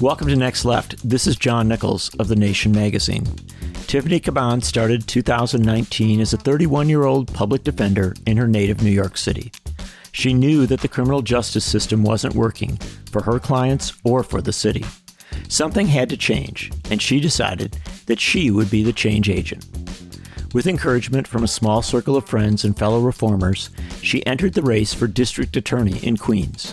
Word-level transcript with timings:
Welcome 0.00 0.28
to 0.28 0.36
Next 0.36 0.64
Left. 0.64 0.96
This 1.06 1.26
is 1.26 1.36
John 1.36 1.68
Nichols 1.68 2.08
of 2.14 2.28
The 2.28 2.34
Nation 2.34 2.72
magazine. 2.72 3.26
Tiffany 3.86 4.18
Caban 4.18 4.64
started 4.64 5.06
2019 5.06 6.22
as 6.22 6.32
a 6.32 6.38
31 6.38 6.88
year 6.88 7.04
old 7.04 7.30
public 7.34 7.64
defender 7.64 8.14
in 8.24 8.38
her 8.38 8.48
native 8.48 8.82
New 8.82 8.90
York 8.90 9.18
City. 9.18 9.52
She 10.10 10.32
knew 10.32 10.64
that 10.64 10.80
the 10.80 10.88
criminal 10.88 11.20
justice 11.20 11.66
system 11.66 12.02
wasn't 12.02 12.34
working 12.34 12.78
for 13.10 13.24
her 13.24 13.38
clients 13.38 13.92
or 14.02 14.22
for 14.22 14.40
the 14.40 14.54
city. 14.54 14.86
Something 15.50 15.88
had 15.88 16.08
to 16.08 16.16
change, 16.16 16.72
and 16.90 17.02
she 17.02 17.20
decided 17.20 17.76
that 18.06 18.20
she 18.20 18.50
would 18.50 18.70
be 18.70 18.82
the 18.82 18.94
change 18.94 19.28
agent. 19.28 19.66
With 20.54 20.66
encouragement 20.66 21.28
from 21.28 21.44
a 21.44 21.48
small 21.48 21.82
circle 21.82 22.16
of 22.16 22.26
friends 22.26 22.64
and 22.64 22.74
fellow 22.74 23.00
reformers, 23.00 23.68
she 24.00 24.24
entered 24.24 24.54
the 24.54 24.62
race 24.62 24.94
for 24.94 25.06
district 25.06 25.58
attorney 25.58 25.98
in 25.98 26.16
Queens. 26.16 26.72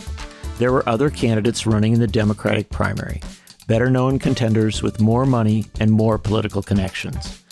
There 0.58 0.72
were 0.72 0.88
other 0.90 1.10
candidates 1.10 1.68
running 1.68 1.94
in 1.94 2.00
the 2.00 2.08
Democratic 2.08 2.70
primary, 2.70 3.22
better 3.68 3.92
known 3.92 4.18
contenders 4.18 4.82
with 4.82 5.00
more 5.00 5.26
money 5.26 5.66
and 5.80 5.92
more 5.92 6.18
political 6.18 6.64
connections. 6.64 7.44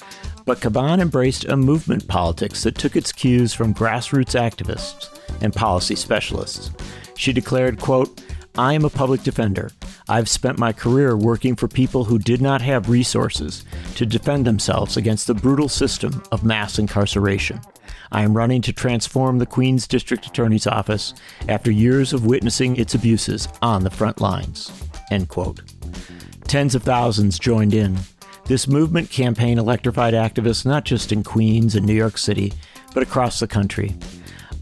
But 0.46 0.60
Caban 0.60 1.00
embraced 1.00 1.46
a 1.46 1.56
movement 1.56 2.08
politics 2.08 2.64
that 2.64 2.76
took 2.76 2.96
its 2.96 3.12
cues 3.12 3.54
from 3.54 3.74
grassroots 3.74 4.40
activists 4.40 5.10
and 5.42 5.54
policy 5.54 5.96
specialists. 5.96 6.72
She 7.16 7.32
declared, 7.32 7.80
quote, 7.80 8.22
I 8.58 8.74
am 8.74 8.86
a 8.86 8.90
public 8.90 9.22
defender. 9.22 9.70
I've 10.08 10.30
spent 10.30 10.58
my 10.58 10.72
career 10.72 11.18
working 11.18 11.56
for 11.56 11.68
people 11.68 12.06
who 12.06 12.18
did 12.18 12.42
not 12.42 12.62
have 12.62 12.90
resources 12.90 13.66
to 13.96 14.06
defend 14.06 14.46
themselves 14.46 14.98
against 14.98 15.28
the 15.28 15.34
brutal 15.34 15.68
system 15.68 16.24
of 16.32 16.44
mass 16.44 16.80
incarceration. 16.80 17.60
I 18.16 18.22
am 18.22 18.34
running 18.34 18.62
to 18.62 18.72
transform 18.72 19.40
the 19.40 19.46
Queens 19.46 19.88
District 19.88 20.26
Attorney's 20.26 20.68
Office 20.68 21.14
after 21.50 21.70
years 21.70 22.14
of 22.14 22.26
witnessing 22.26 22.78
its 22.78 22.96
abuses 22.96 23.50
on 23.62 23.84
the 23.84 23.90
front 23.90 24.22
lines. 24.22 24.72
End 25.12 25.28
quote. 25.28 25.60
Tens 26.48 26.76
of 26.76 26.84
thousands 26.84 27.38
joined 27.38 27.74
in. 27.74 27.98
This 28.46 28.70
movement 28.70 29.10
campaign 29.10 29.58
electrified 29.60 30.14
activists 30.14 30.66
not 30.66 30.86
just 30.86 31.12
in 31.12 31.26
Queens 31.26 31.76
and 31.76 31.86
New 31.86 31.94
York 31.94 32.18
City, 32.18 32.54
but 32.94 33.04
across 33.04 33.42
the 33.42 33.48
country. 33.48 33.94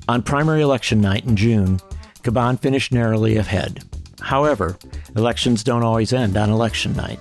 On 0.08 0.23
primary 0.23 0.64
election 0.64 1.00
night 1.00 1.26
in 1.26 1.36
June, 1.36 1.80
Caban 2.23 2.60
finished 2.60 2.92
narrowly 2.92 3.38
ahead. 3.38 3.84
However, 4.20 4.80
elections 5.16 5.64
don't 5.64 5.84
always 5.84 6.12
end 6.12 6.38
on 6.38 6.50
election 6.50 6.95
night. 6.95 7.20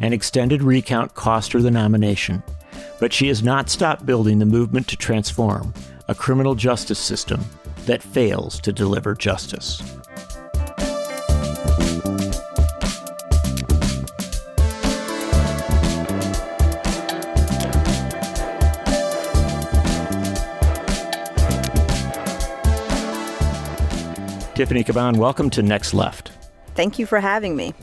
An 0.00 0.12
extended 0.12 0.60
recount 0.60 1.14
cost 1.14 1.52
her 1.52 1.62
the 1.62 1.70
nomination, 1.70 2.42
but 3.00 3.12
she 3.12 3.28
has 3.28 3.42
not 3.42 3.68
stopped 3.68 4.04
building 4.04 4.38
the 4.38 4.46
movement 4.46 4.88
to 4.88 4.96
transform 4.96 5.72
a 6.08 6.14
criminal 6.14 6.54
justice 6.54 6.98
system 6.98 7.44
that 7.86 8.02
fails 8.02 8.60
to 8.60 8.72
deliver 8.72 9.14
justice. 9.14 9.82
Tiffany 24.58 24.82
Caban, 24.82 25.18
welcome 25.18 25.50
to 25.50 25.62
Next 25.62 25.94
Left. 25.94 26.32
Thank 26.74 26.98
you 26.98 27.06
for 27.06 27.20
having 27.20 27.54
me. 27.54 27.74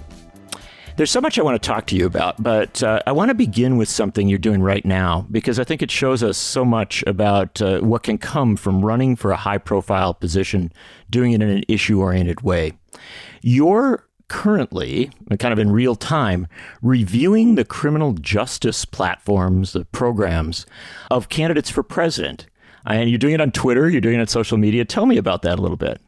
There's 0.97 1.11
so 1.11 1.19
much 1.19 1.37
I 1.37 1.43
want 1.43 1.61
to 1.61 1.67
talk 1.67 1.87
to 1.87 1.95
you 1.97 2.05
about, 2.05 2.41
but 2.41 2.81
uh, 2.81 3.01
I 3.05 3.11
want 3.11 3.27
to 3.27 3.35
begin 3.35 3.75
with 3.75 3.89
something 3.89 4.29
you're 4.29 4.39
doing 4.39 4.61
right 4.61 4.85
now 4.85 5.27
because 5.29 5.59
I 5.59 5.65
think 5.65 5.81
it 5.81 5.91
shows 5.91 6.23
us 6.23 6.37
so 6.37 6.63
much 6.63 7.03
about 7.05 7.61
uh, 7.61 7.81
what 7.81 8.03
can 8.03 8.17
come 8.17 8.55
from 8.55 8.83
running 8.83 9.17
for 9.17 9.31
a 9.31 9.35
high 9.35 9.57
profile 9.57 10.13
position, 10.13 10.71
doing 11.09 11.33
it 11.33 11.41
in 11.41 11.49
an 11.49 11.63
issue 11.67 11.99
oriented 11.99 12.41
way. 12.41 12.71
You're 13.41 14.07
currently, 14.29 15.11
kind 15.37 15.51
of 15.51 15.59
in 15.59 15.69
real 15.69 15.97
time, 15.97 16.47
reviewing 16.81 17.55
the 17.55 17.65
criminal 17.65 18.13
justice 18.13 18.85
platforms, 18.85 19.73
the 19.73 19.83
programs 19.83 20.65
of 21.11 21.27
candidates 21.27 21.69
for 21.69 21.83
president. 21.83 22.47
And 22.85 23.09
you're 23.09 23.19
doing 23.19 23.33
it 23.33 23.41
on 23.41 23.51
Twitter, 23.51 23.89
you're 23.89 23.99
doing 23.99 24.15
it 24.15 24.21
on 24.21 24.27
social 24.27 24.57
media. 24.57 24.85
Tell 24.85 25.05
me 25.05 25.17
about 25.17 25.41
that 25.41 25.59
a 25.59 25.61
little 25.61 25.75
bit. 25.75 25.99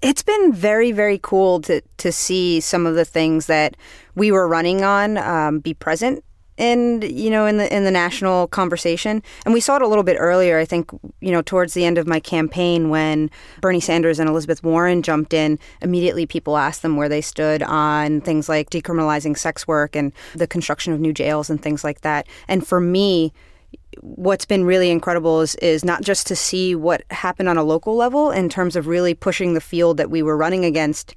It's 0.00 0.22
been 0.22 0.52
very, 0.52 0.92
very 0.92 1.18
cool 1.22 1.60
to 1.62 1.80
to 1.98 2.12
see 2.12 2.60
some 2.60 2.86
of 2.86 2.94
the 2.94 3.04
things 3.04 3.46
that 3.46 3.76
we 4.14 4.30
were 4.30 4.46
running 4.48 4.82
on 4.82 5.18
um, 5.18 5.58
be 5.60 5.74
present 5.74 6.24
in 6.58 7.02
you 7.02 7.30
know 7.30 7.46
in 7.46 7.56
the 7.56 7.74
in 7.74 7.84
the 7.84 7.90
national 7.90 8.48
conversation. 8.48 9.22
And 9.44 9.54
we 9.54 9.60
saw 9.60 9.76
it 9.76 9.82
a 9.82 9.86
little 9.86 10.04
bit 10.04 10.16
earlier 10.18 10.58
i 10.58 10.64
think 10.64 10.90
you 11.20 11.30
know 11.30 11.40
towards 11.40 11.74
the 11.74 11.84
end 11.84 11.98
of 11.98 12.06
my 12.06 12.20
campaign 12.20 12.90
when 12.90 13.30
bernie 13.60 13.80
sanders 13.80 14.18
and 14.18 14.28
elizabeth 14.28 14.62
warren 14.62 15.02
jumped 15.02 15.32
in 15.32 15.58
immediately 15.82 16.26
people 16.26 16.56
asked 16.56 16.82
them 16.82 16.96
where 16.96 17.08
they 17.08 17.20
stood 17.20 17.62
on 17.62 18.20
things 18.20 18.48
like 18.48 18.70
decriminalizing 18.70 19.38
sex 19.38 19.68
work 19.68 19.94
and 19.94 20.12
the 20.34 20.46
construction 20.46 20.92
of 20.92 21.00
new 21.00 21.12
jails 21.12 21.48
and 21.48 21.62
things 21.62 21.84
like 21.84 22.00
that. 22.00 22.26
And 22.48 22.66
for 22.66 22.80
me 22.80 23.32
what's 24.02 24.44
been 24.44 24.64
really 24.64 24.90
incredible 24.90 25.40
is, 25.40 25.54
is 25.56 25.84
not 25.84 26.02
just 26.02 26.26
to 26.26 26.36
see 26.36 26.74
what 26.74 27.02
happened 27.10 27.48
on 27.48 27.56
a 27.56 27.62
local 27.62 27.96
level 27.96 28.30
in 28.30 28.48
terms 28.48 28.76
of 28.76 28.86
really 28.86 29.14
pushing 29.14 29.54
the 29.54 29.60
field 29.60 29.96
that 29.96 30.10
we 30.10 30.22
were 30.22 30.36
running 30.36 30.64
against 30.64 31.14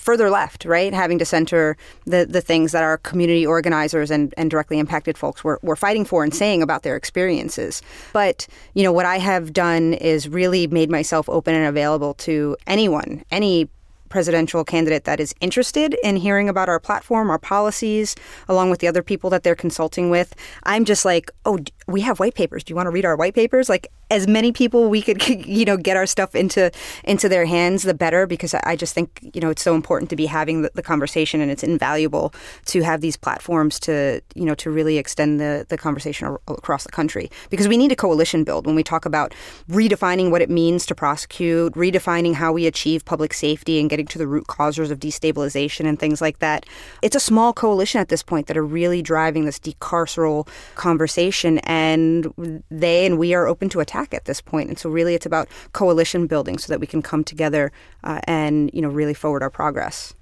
further 0.00 0.30
left, 0.30 0.64
right? 0.64 0.94
Having 0.94 1.18
to 1.18 1.24
center 1.24 1.76
the, 2.06 2.26
the 2.28 2.40
things 2.40 2.72
that 2.72 2.82
our 2.82 2.98
community 2.98 3.46
organizers 3.46 4.10
and, 4.10 4.32
and 4.36 4.50
directly 4.50 4.78
impacted 4.78 5.18
folks 5.18 5.44
were, 5.44 5.58
were 5.62 5.76
fighting 5.76 6.04
for 6.04 6.24
and 6.24 6.34
saying 6.34 6.62
about 6.62 6.82
their 6.82 6.96
experiences. 6.96 7.82
But, 8.12 8.46
you 8.74 8.82
know, 8.82 8.92
what 8.92 9.06
I 9.06 9.18
have 9.18 9.52
done 9.52 9.94
is 9.94 10.28
really 10.28 10.66
made 10.66 10.90
myself 10.90 11.28
open 11.28 11.54
and 11.54 11.66
available 11.66 12.14
to 12.14 12.56
anyone, 12.66 13.24
any 13.30 13.68
presidential 14.10 14.62
candidate 14.62 15.04
that 15.04 15.20
is 15.20 15.34
interested 15.40 15.96
in 16.04 16.16
hearing 16.16 16.50
about 16.50 16.68
our 16.68 16.78
platform, 16.78 17.30
our 17.30 17.38
policies, 17.38 18.14
along 18.48 18.68
with 18.68 18.80
the 18.80 18.88
other 18.88 19.02
people 19.02 19.30
that 19.30 19.42
they're 19.42 19.54
consulting 19.54 20.10
with. 20.10 20.34
I'm 20.64 20.84
just 20.84 21.06
like, 21.06 21.30
oh, 21.46 21.58
we 21.88 22.02
have 22.02 22.20
white 22.20 22.34
papers. 22.34 22.62
Do 22.62 22.72
you 22.72 22.76
want 22.76 22.86
to 22.86 22.90
read 22.90 23.06
our 23.06 23.16
white 23.16 23.34
papers? 23.34 23.70
Like 23.70 23.90
as 24.10 24.26
many 24.26 24.52
people 24.52 24.88
we 24.88 25.02
could, 25.02 25.26
you 25.46 25.64
know, 25.64 25.76
get 25.76 25.96
our 25.96 26.06
stuff 26.06 26.34
into 26.34 26.70
into 27.04 27.28
their 27.28 27.44
hands, 27.44 27.82
the 27.82 27.94
better. 27.94 28.26
Because 28.26 28.54
I 28.54 28.76
just 28.76 28.94
think 28.94 29.30
you 29.34 29.40
know 29.40 29.50
it's 29.50 29.62
so 29.62 29.74
important 29.74 30.10
to 30.10 30.16
be 30.16 30.26
having 30.26 30.62
the, 30.62 30.70
the 30.74 30.82
conversation, 30.82 31.40
and 31.40 31.50
it's 31.50 31.62
invaluable 31.62 32.34
to 32.66 32.82
have 32.82 33.00
these 33.00 33.16
platforms 33.16 33.78
to 33.80 34.20
you 34.34 34.44
know 34.44 34.54
to 34.56 34.70
really 34.70 34.98
extend 34.98 35.40
the 35.40 35.66
the 35.68 35.78
conversation 35.78 36.36
across 36.48 36.84
the 36.84 36.92
country. 36.92 37.30
Because 37.50 37.68
we 37.68 37.76
need 37.76 37.92
a 37.92 37.96
coalition 37.96 38.44
build 38.44 38.66
when 38.66 38.74
we 38.74 38.82
talk 38.82 39.04
about 39.04 39.34
redefining 39.68 40.30
what 40.30 40.42
it 40.42 40.50
means 40.50 40.86
to 40.86 40.94
prosecute, 40.94 41.72
redefining 41.74 42.34
how 42.34 42.52
we 42.52 42.66
achieve 42.66 43.04
public 43.04 43.32
safety, 43.34 43.78
and 43.78 43.88
getting 43.88 44.06
to 44.06 44.18
the 44.18 44.26
root 44.26 44.46
causes 44.46 44.90
of 44.90 44.98
destabilization 44.98 45.86
and 45.86 45.98
things 45.98 46.20
like 46.20 46.38
that. 46.38 46.66
It's 47.02 47.16
a 47.16 47.20
small 47.20 47.52
coalition 47.52 48.00
at 48.00 48.08
this 48.08 48.22
point 48.22 48.46
that 48.46 48.56
are 48.56 48.64
really 48.64 49.02
driving 49.02 49.44
this 49.44 49.58
decarceral 49.58 50.48
conversation 50.74 51.58
and 51.58 52.32
they 52.70 53.06
and 53.06 53.18
we 53.18 53.34
are 53.34 53.46
open 53.46 53.68
to 53.70 53.80
attack 53.80 53.99
at 54.12 54.24
this 54.24 54.40
point. 54.40 54.68
And 54.68 54.78
so, 54.78 54.90
really, 54.90 55.14
it's 55.14 55.26
about 55.26 55.48
coalition 55.72 56.26
building 56.26 56.58
so 56.58 56.72
that 56.72 56.80
we 56.80 56.86
can 56.86 57.02
come 57.02 57.24
together 57.24 57.72
uh, 58.04 58.20
and 58.24 58.70
you 58.72 58.82
know 58.82 58.88
really 58.88 59.14
forward 59.14 59.42
our 59.42 59.50
progress. 59.50 60.14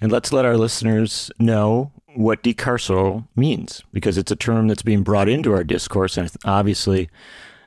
And 0.00 0.10
let's 0.10 0.32
let 0.32 0.44
our 0.44 0.56
listeners 0.56 1.30
know 1.38 1.92
what 2.14 2.42
decarceral 2.42 3.26
means, 3.36 3.82
because 3.92 4.18
it's 4.18 4.32
a 4.32 4.36
term 4.36 4.68
that's 4.68 4.82
being 4.82 5.02
brought 5.02 5.28
into 5.28 5.52
our 5.52 5.64
discourse, 5.64 6.16
and 6.16 6.30
obviously, 6.44 7.08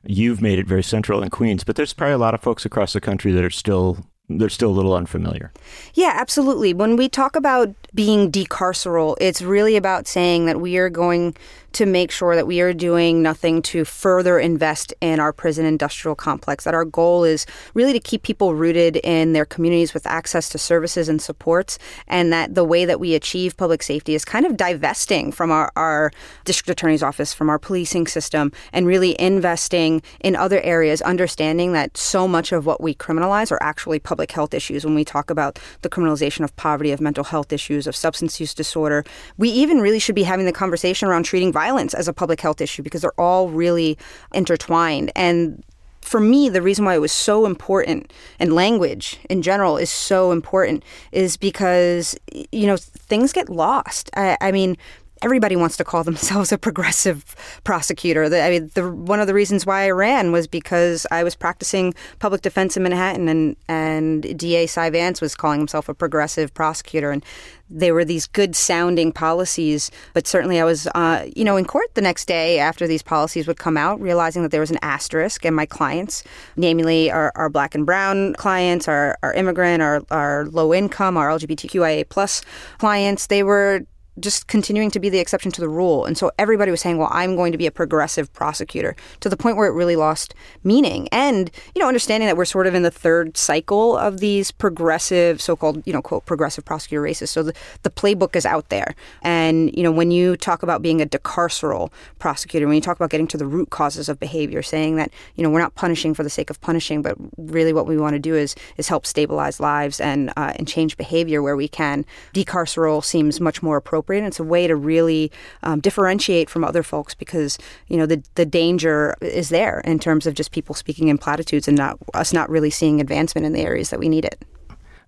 you've 0.04 0.42
made 0.42 0.60
it 0.60 0.68
very 0.68 0.84
central 0.84 1.24
in 1.24 1.30
Queens. 1.30 1.64
But 1.64 1.76
there's 1.76 1.94
probably 1.94 2.14
a 2.14 2.18
lot 2.18 2.34
of 2.34 2.42
folks 2.42 2.66
across 2.66 2.94
the 2.94 3.02
country 3.02 3.32
that 3.32 3.44
are 3.44 3.50
still 3.50 4.06
they're 4.28 4.50
still 4.50 4.72
a 4.72 4.74
little 4.74 4.96
unfamiliar. 4.96 5.52
Yeah, 5.94 6.12
absolutely. 6.16 6.74
When 6.74 6.96
we 6.96 7.08
talk 7.08 7.36
about 7.36 7.74
being 7.94 8.32
decarceral, 8.32 9.16
it's 9.22 9.42
really 9.42 9.76
about 9.76 10.08
saying 10.08 10.46
that 10.48 10.60
we 10.60 10.78
are 10.78 10.90
going 10.90 11.36
to 11.76 11.86
make 11.86 12.10
sure 12.10 12.36
that 12.36 12.48
we 12.48 12.62
are 12.62 12.74
doing 12.74 13.22
nothing 13.22 13.62
to 13.62 13.84
further 13.84 14.40
invest 14.40 14.94
in 15.02 15.20
our 15.20 15.34
prison 15.34 15.66
industrial 15.66 16.16
complex. 16.16 16.64
That 16.64 16.74
our 16.74 16.86
goal 16.86 17.26
is 17.26 17.46
really 17.74 17.92
to 17.92 18.00
keep 18.00 18.24
people 18.24 18.56
rooted 18.56 18.96
in 18.98 19.34
their 19.34 19.46
communities 19.46 19.94
with 19.94 20.08
access 20.08 20.48
to 20.50 20.58
services 20.58 21.10
and 21.10 21.22
supports, 21.22 21.78
and 22.08 22.32
that 22.32 22.56
the 22.56 22.64
way 22.64 22.86
that 22.86 23.00
we 23.00 23.14
achieve 23.14 23.58
public 23.58 23.84
safety 23.84 24.16
is 24.16 24.24
kind 24.24 24.46
of 24.46 24.56
divesting 24.56 25.34
from 25.34 25.52
our, 25.52 25.70
our 25.76 26.12
district 26.46 26.70
attorney's 26.70 27.04
office, 27.04 27.34
from 27.34 27.50
our 27.50 27.60
policing 27.60 28.08
system, 28.08 28.54
and 28.72 28.88
really 28.88 29.20
investing 29.20 30.02
in 30.22 30.34
other 30.38 30.62
areas, 30.62 31.02
understanding 31.02 31.74
that 31.74 31.98
so 31.98 32.26
much 32.26 32.54
of 32.54 32.66
what 32.66 32.80
we 32.80 32.96
criminalize 32.96 33.52
are 33.52 33.62
actually 33.62 34.00
public 34.00 34.32
health 34.32 34.54
issues. 34.54 34.86
When 34.86 34.96
we 34.96 35.04
talk 35.04 35.30
about 35.30 35.60
the 35.82 35.90
criminalization 35.90 36.46
of 36.46 36.56
poverty, 36.56 36.92
of 36.92 37.02
mental 37.02 37.26
health 37.26 37.52
issues, 37.52 37.86
of 37.86 37.98
substance 37.98 38.40
use 38.40 38.54
disorder, 38.54 39.04
we 39.38 39.50
even 39.50 39.82
really 39.82 40.00
should 40.00 40.16
be 40.16 40.24
having 40.24 40.46
the 40.46 40.54
conversation 40.54 41.10
around 41.10 41.24
treating 41.24 41.52
violence 41.52 41.65
violence 41.66 41.94
as 41.94 42.08
a 42.08 42.14
public 42.14 42.42
health 42.42 42.62
issue 42.62 42.84
because 42.84 43.02
they're 43.02 43.20
all 43.20 43.50
really 43.50 43.98
intertwined. 44.34 45.12
And 45.16 45.64
for 46.02 46.20
me, 46.20 46.50
the 46.50 46.62
reason 46.62 46.86
why 46.86 46.94
it 46.94 47.02
was 47.02 47.12
so 47.12 47.46
important 47.48 48.14
and 48.40 48.54
language 48.54 49.18
in 49.30 49.42
general 49.42 49.78
is 49.78 49.90
so 49.90 50.32
important 50.32 50.84
is 51.12 51.38
because, 51.38 52.16
you 52.52 52.68
know, 52.68 52.78
things 52.78 53.34
get 53.34 53.50
lost. 53.50 54.12
I, 54.16 54.38
I 54.40 54.52
mean, 54.52 54.78
everybody 55.22 55.56
wants 55.56 55.78
to 55.78 55.84
call 55.84 56.04
themselves 56.04 56.52
a 56.52 56.58
progressive 56.58 57.36
prosecutor. 57.64 58.26
I 58.26 58.50
mean, 58.50 58.72
the, 58.74 58.92
one 58.92 59.20
of 59.20 59.28
the 59.28 59.34
reasons 59.34 59.66
why 59.66 59.86
I 59.86 59.92
ran 59.92 60.32
was 60.32 60.48
because 60.48 61.06
I 61.12 61.24
was 61.24 61.36
practicing 61.36 61.94
public 62.20 62.42
defense 62.42 62.78
in 62.78 62.84
Manhattan, 62.84 63.28
and 63.28 63.56
and 63.68 64.38
DA 64.38 64.68
Cy 64.68 64.90
Vance 64.90 65.22
was 65.22 65.36
calling 65.36 65.60
himself 65.60 65.90
a 65.90 65.94
progressive 65.94 66.54
prosecutor, 66.54 67.12
and 67.12 67.24
they 67.70 67.92
were 67.92 68.06
these 68.06 68.28
good 68.28 68.56
sounding 68.56 69.12
policies. 69.12 69.90
But 70.14 70.28
certainly, 70.28 70.60
I 70.60 70.64
was, 70.64 70.88
uh, 70.88 71.26
you 71.36 71.44
know, 71.44 71.58
in 71.58 71.66
court 71.66 71.94
the 71.96 72.02
next 72.02 72.26
day 72.26 72.60
after 72.60 72.86
these 72.88 73.02
policies 73.02 73.48
would 73.48 73.58
come 73.58 73.78
out, 73.78 74.00
realizing 74.00 74.44
that 74.44 74.52
there 74.52 74.62
was 74.62 74.72
an 74.72 74.80
asterisk, 74.82 75.46
and 75.46 75.56
my 75.56 75.66
clients, 75.66 76.24
namely 76.56 77.10
our, 77.10 77.32
our 77.36 77.50
black 77.50 77.74
and 77.74 77.86
brown 77.86 78.34
clients, 78.36 78.88
our, 78.88 79.18
our 79.24 79.34
immigrant, 79.34 79.82
our, 79.82 80.04
our 80.12 80.46
low 80.46 80.74
income, 80.74 81.18
our 81.18 81.30
LGBTQIA 81.30 82.08
plus 82.10 82.44
clients, 82.78 83.28
they 83.28 83.44
were 83.44 83.86
just 84.20 84.48
continuing 84.48 84.90
to 84.92 85.00
be 85.00 85.10
the 85.10 85.20
exception 85.20 85.52
to 85.52 85.62
the 85.62 85.68
rule. 85.68 86.06
And 86.06 86.18
so 86.18 86.32
everybody 86.40 86.72
was 86.72 86.82
saying, 86.82 86.98
well, 86.98 87.10
I'm 87.12 87.36
going 87.36 87.52
to 87.52 87.58
be 87.58 87.68
a 87.68 87.72
progressive 87.72 88.32
prosecutor 88.34 88.96
to 89.20 89.30
the 89.30 89.36
point 89.36 89.58
where 89.58 89.68
it 89.68 89.74
really 89.74 89.96
lost 89.96 90.34
meaning. 90.64 91.10
And, 91.12 91.52
you 91.74 91.82
know, 91.82 91.88
understanding 91.88 92.28
that 92.28 92.38
we're 92.38 92.46
sort 92.46 92.66
of 92.68 92.74
in 92.74 92.84
the 92.84 92.92
third 92.92 93.36
cycle 93.36 93.98
of 93.98 94.20
these 94.20 94.52
progressive, 94.52 95.42
so 95.42 95.56
called, 95.56 95.86
you 95.86 95.92
know, 95.92 96.02
quote, 96.02 96.26
progressive 96.26 96.64
prosecutor 96.64 97.02
races. 97.02 97.30
So 97.30 97.44
the, 97.44 97.54
the 97.84 97.90
playbook 97.90 98.36
is 98.36 98.46
out 98.46 98.70
there. 98.70 98.96
And, 99.22 99.76
you 99.76 99.84
know, 99.84 99.92
when 99.92 100.12
you 100.12 100.38
talk 100.38 100.64
about 100.64 100.82
being 100.82 101.02
a 101.02 101.06
decarceral 101.06 101.92
prosecutor, 102.20 102.68
when 102.68 102.76
you 102.76 102.82
talk 102.82 102.96
about 102.96 103.10
getting 103.10 103.28
to 103.28 103.38
the 103.38 103.46
root 103.46 103.70
causes 103.70 104.08
of 104.08 104.18
behavior, 104.20 104.62
saying 104.62 104.96
that, 104.96 105.12
you 105.36 105.44
know, 105.44 105.50
we're 105.50 105.60
not 105.60 105.76
punishing 105.76 106.14
for 106.14 106.24
the 106.24 106.30
sake 106.30 106.50
of 106.50 106.62
punishing, 106.62 107.02
but 107.02 107.18
really 107.38 107.74
what 107.74 107.86
we 107.86 107.98
want 107.98 108.14
to 108.14 108.20
do 108.20 108.34
is 108.34 108.56
is 108.78 108.88
help 108.88 109.06
stabilize 109.06 109.60
lives 109.60 110.00
and, 110.00 110.32
uh, 110.38 110.54
and 110.56 110.68
change 110.68 110.96
behavior 110.96 111.42
where 111.42 111.58
we 111.58 111.68
can. 111.68 112.06
Decarceral 112.34 113.04
seems 113.04 113.42
much 113.42 113.62
more 113.62 113.76
appropriate 113.76 114.05
appropriate. 114.06 114.20
And 114.20 114.28
it's 114.28 114.40
a 114.40 114.44
way 114.44 114.68
to 114.68 114.76
really 114.76 115.32
um, 115.64 115.80
differentiate 115.80 116.50
from 116.50 116.64
other 116.64 116.84
folks 116.84 117.16
because 117.16 117.58
you 117.88 117.98
know 117.98 118.06
the 118.06 118.24
the 118.36 118.46
danger 118.46 119.16
is 119.22 119.50
there 119.50 119.82
in 119.82 120.00
terms 120.00 120.28
of 120.28 120.34
just 120.34 120.52
people 120.52 120.76
speaking 120.76 121.08
in 121.08 121.18
platitudes 121.18 121.68
and 121.68 121.78
not 121.78 121.98
us 122.14 122.34
not 122.34 122.50
really 122.50 122.70
seeing 122.70 123.02
advancement 123.02 123.46
in 123.46 123.54
the 123.54 123.62
areas 123.62 123.90
that 123.90 124.00
we 124.00 124.10
need 124.10 124.26
it. 124.26 124.46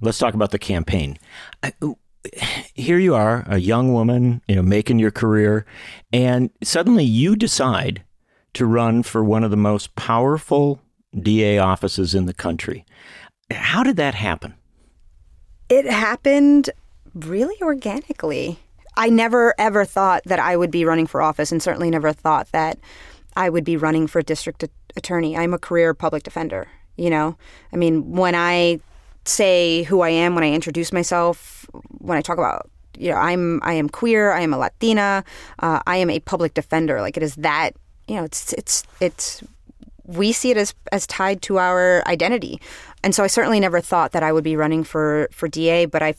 Let's 0.02 0.18
talk 0.18 0.34
about 0.34 0.52
the 0.52 0.60
campaign. 0.60 1.18
Here 2.74 3.00
you 3.00 3.16
are, 3.16 3.46
a 3.48 3.58
young 3.58 3.94
woman, 3.94 4.42
you 4.48 4.56
know, 4.56 4.62
making 4.62 5.00
your 5.00 5.12
career, 5.12 5.66
and 6.12 6.50
suddenly 6.62 7.06
you 7.06 7.36
decide 7.36 8.04
to 8.54 8.66
run 8.66 9.04
for 9.04 9.24
one 9.24 9.44
of 9.44 9.52
the 9.52 9.58
most 9.58 9.96
powerful 9.96 10.82
DA 11.18 11.58
offices 11.58 12.14
in 12.14 12.26
the 12.26 12.34
country. 12.34 12.86
How 13.50 13.82
did 13.82 13.96
that 13.96 14.16
happen? 14.16 14.56
It 15.70 15.86
happened 15.86 16.70
really 17.26 17.56
organically. 17.62 18.60
I 18.98 19.10
never 19.10 19.54
ever 19.58 19.86
thought 19.86 20.24
that 20.26 20.40
I 20.40 20.58
would 20.58 20.72
be 20.72 20.84
running 20.84 21.08
for 21.08 21.22
office, 21.22 21.52
and 21.52 21.64
certainly 21.64 21.90
never 21.90 22.12
thought 22.12 22.52
that 22.52 22.78
I 23.36 23.50
would 23.50 23.64
be 23.64 23.78
running 23.78 24.08
for 24.08 24.22
district 24.22 24.66
attorney. 24.96 25.38
I'm 25.38 25.54
a 25.54 25.60
career 25.60 25.94
public 25.94 26.24
defender. 26.24 26.68
You 26.98 27.12
know, 27.12 27.38
I 27.72 27.78
mean, 27.78 28.12
when 28.12 28.34
I 28.34 28.80
say 29.24 29.84
who 29.84 30.02
I 30.02 30.10
am, 30.10 30.34
when 30.34 30.44
I 30.44 30.52
introduce 30.52 30.92
myself, 30.92 31.70
when 32.00 32.18
I 32.18 32.22
talk 32.22 32.40
about 32.40 32.70
you 32.98 33.12
know, 33.12 33.18
I'm 33.18 33.62
I 33.64 33.74
am 33.74 33.88
queer, 33.88 34.32
I 34.32 34.42
am 34.42 34.54
a 34.54 34.58
Latina, 34.58 35.24
uh, 35.60 35.80
I 35.86 35.98
am 35.98 36.10
a 36.10 36.20
public 36.20 36.54
defender. 36.56 37.00
Like 37.00 37.16
it 37.16 37.24
is 37.24 37.36
that 37.36 37.72
you 38.08 38.16
know, 38.16 38.24
it's 38.24 38.54
it's 38.54 38.84
it's 39.00 39.44
we 40.06 40.32
see 40.32 40.52
it 40.52 40.58
as 40.58 40.74
as 40.92 41.06
tied 41.06 41.42
to 41.44 41.60
our 41.60 42.04
identity, 42.08 42.60
and 43.04 43.14
so 43.14 43.24
I 43.24 43.28
certainly 43.28 43.60
never 43.60 43.82
thought 43.82 44.14
that 44.14 44.24
I 44.24 44.32
would 44.32 44.44
be 44.44 44.56
running 44.56 44.84
for 44.84 45.30
for 45.32 45.48
DA, 45.48 45.86
but 45.86 46.02
I 46.02 46.16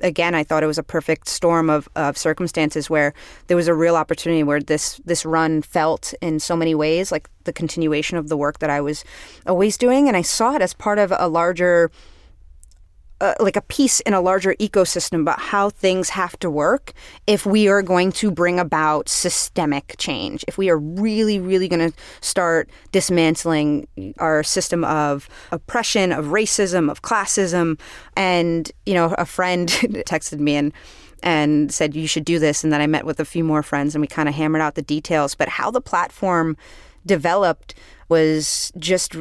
again, 0.00 0.34
I 0.34 0.44
thought 0.44 0.62
it 0.62 0.66
was 0.66 0.78
a 0.78 0.82
perfect 0.82 1.28
storm 1.28 1.70
of, 1.70 1.88
of 1.96 2.16
circumstances 2.18 2.90
where 2.90 3.14
there 3.46 3.56
was 3.56 3.68
a 3.68 3.74
real 3.74 3.96
opportunity 3.96 4.42
where 4.42 4.60
this 4.60 5.00
this 5.04 5.24
run 5.24 5.62
felt 5.62 6.14
in 6.20 6.40
so 6.40 6.56
many 6.56 6.74
ways 6.74 7.12
like 7.12 7.28
the 7.44 7.52
continuation 7.52 8.18
of 8.18 8.28
the 8.28 8.36
work 8.36 8.58
that 8.58 8.70
I 8.70 8.80
was 8.80 9.04
always 9.46 9.76
doing, 9.76 10.08
and 10.08 10.16
I 10.16 10.22
saw 10.22 10.54
it 10.54 10.62
as 10.62 10.74
part 10.74 10.98
of 10.98 11.12
a 11.16 11.28
larger 11.28 11.90
like 13.38 13.56
a 13.56 13.62
piece 13.62 14.00
in 14.00 14.14
a 14.14 14.20
larger 14.20 14.54
ecosystem 14.54 15.20
about 15.20 15.38
how 15.38 15.70
things 15.70 16.10
have 16.10 16.38
to 16.40 16.50
work 16.50 16.92
if 17.26 17.46
we 17.46 17.68
are 17.68 17.82
going 17.82 18.10
to 18.10 18.30
bring 18.30 18.58
about 18.58 19.08
systemic 19.08 19.94
change. 19.98 20.44
If 20.48 20.58
we 20.58 20.68
are 20.70 20.78
really, 20.78 21.38
really 21.38 21.68
going 21.68 21.92
to 21.92 21.96
start 22.20 22.68
dismantling 22.90 23.86
our 24.18 24.42
system 24.42 24.84
of 24.84 25.28
oppression, 25.52 26.10
of 26.10 26.26
racism, 26.26 26.90
of 26.90 27.02
classism. 27.02 27.78
And, 28.16 28.70
you 28.86 28.94
know, 28.94 29.14
a 29.18 29.24
friend 29.24 29.68
texted 30.06 30.40
me 30.40 30.56
and 30.56 30.72
and 31.24 31.72
said 31.72 31.94
you 31.94 32.08
should 32.08 32.24
do 32.24 32.40
this 32.40 32.64
and 32.64 32.72
then 32.72 32.80
I 32.80 32.88
met 32.88 33.06
with 33.06 33.20
a 33.20 33.24
few 33.24 33.44
more 33.44 33.62
friends 33.62 33.94
and 33.94 34.02
we 34.02 34.08
kind 34.08 34.28
of 34.28 34.34
hammered 34.34 34.60
out 34.60 34.74
the 34.74 34.82
details 34.82 35.36
but 35.36 35.48
how 35.48 35.70
the 35.70 35.80
platform 35.80 36.56
developed 37.06 37.76
was 38.08 38.72
just 38.76 39.14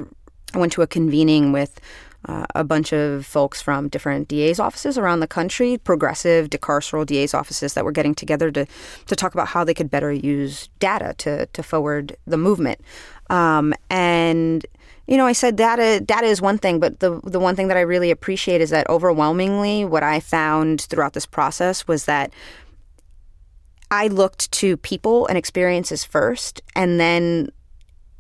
I 0.55 0.57
went 0.57 0.71
to 0.73 0.81
a 0.81 0.87
convening 0.87 1.51
with 1.51 1.79
uh, 2.27 2.45
a 2.53 2.63
bunch 2.63 2.93
of 2.93 3.25
folks 3.25 3.61
from 3.61 3.89
different 3.89 4.27
DA's 4.27 4.59
offices 4.59 4.97
around 4.97 5.21
the 5.21 5.27
country, 5.27 5.77
progressive 5.77 6.49
decarceral 6.49 7.05
DA's 7.05 7.33
offices 7.33 7.73
that 7.73 7.83
were 7.83 7.91
getting 7.91 8.13
together 8.13 8.51
to, 8.51 8.65
to 9.07 9.15
talk 9.15 9.33
about 9.33 9.47
how 9.47 9.63
they 9.63 9.73
could 9.73 9.89
better 9.89 10.11
use 10.11 10.69
data 10.79 11.15
to, 11.17 11.45
to 11.47 11.63
forward 11.63 12.15
the 12.25 12.37
movement. 12.37 12.79
Um, 13.29 13.73
and 13.89 14.65
you 15.07 15.17
know, 15.17 15.25
I 15.25 15.33
said 15.33 15.55
data 15.55 15.99
data 15.99 16.27
is 16.27 16.41
one 16.41 16.57
thing, 16.57 16.79
but 16.79 16.99
the 16.99 17.19
the 17.23 17.39
one 17.39 17.55
thing 17.55 17.67
that 17.67 17.77
I 17.77 17.81
really 17.81 18.11
appreciate 18.11 18.61
is 18.61 18.69
that 18.69 18.89
overwhelmingly 18.89 19.83
what 19.83 20.03
I 20.03 20.19
found 20.19 20.81
throughout 20.81 21.13
this 21.13 21.25
process 21.25 21.87
was 21.87 22.05
that 22.05 22.31
I 23.89 24.07
looked 24.07 24.51
to 24.53 24.77
people 24.77 25.27
and 25.27 25.37
experiences 25.37 26.05
first, 26.05 26.61
and 26.75 26.99
then 26.99 27.49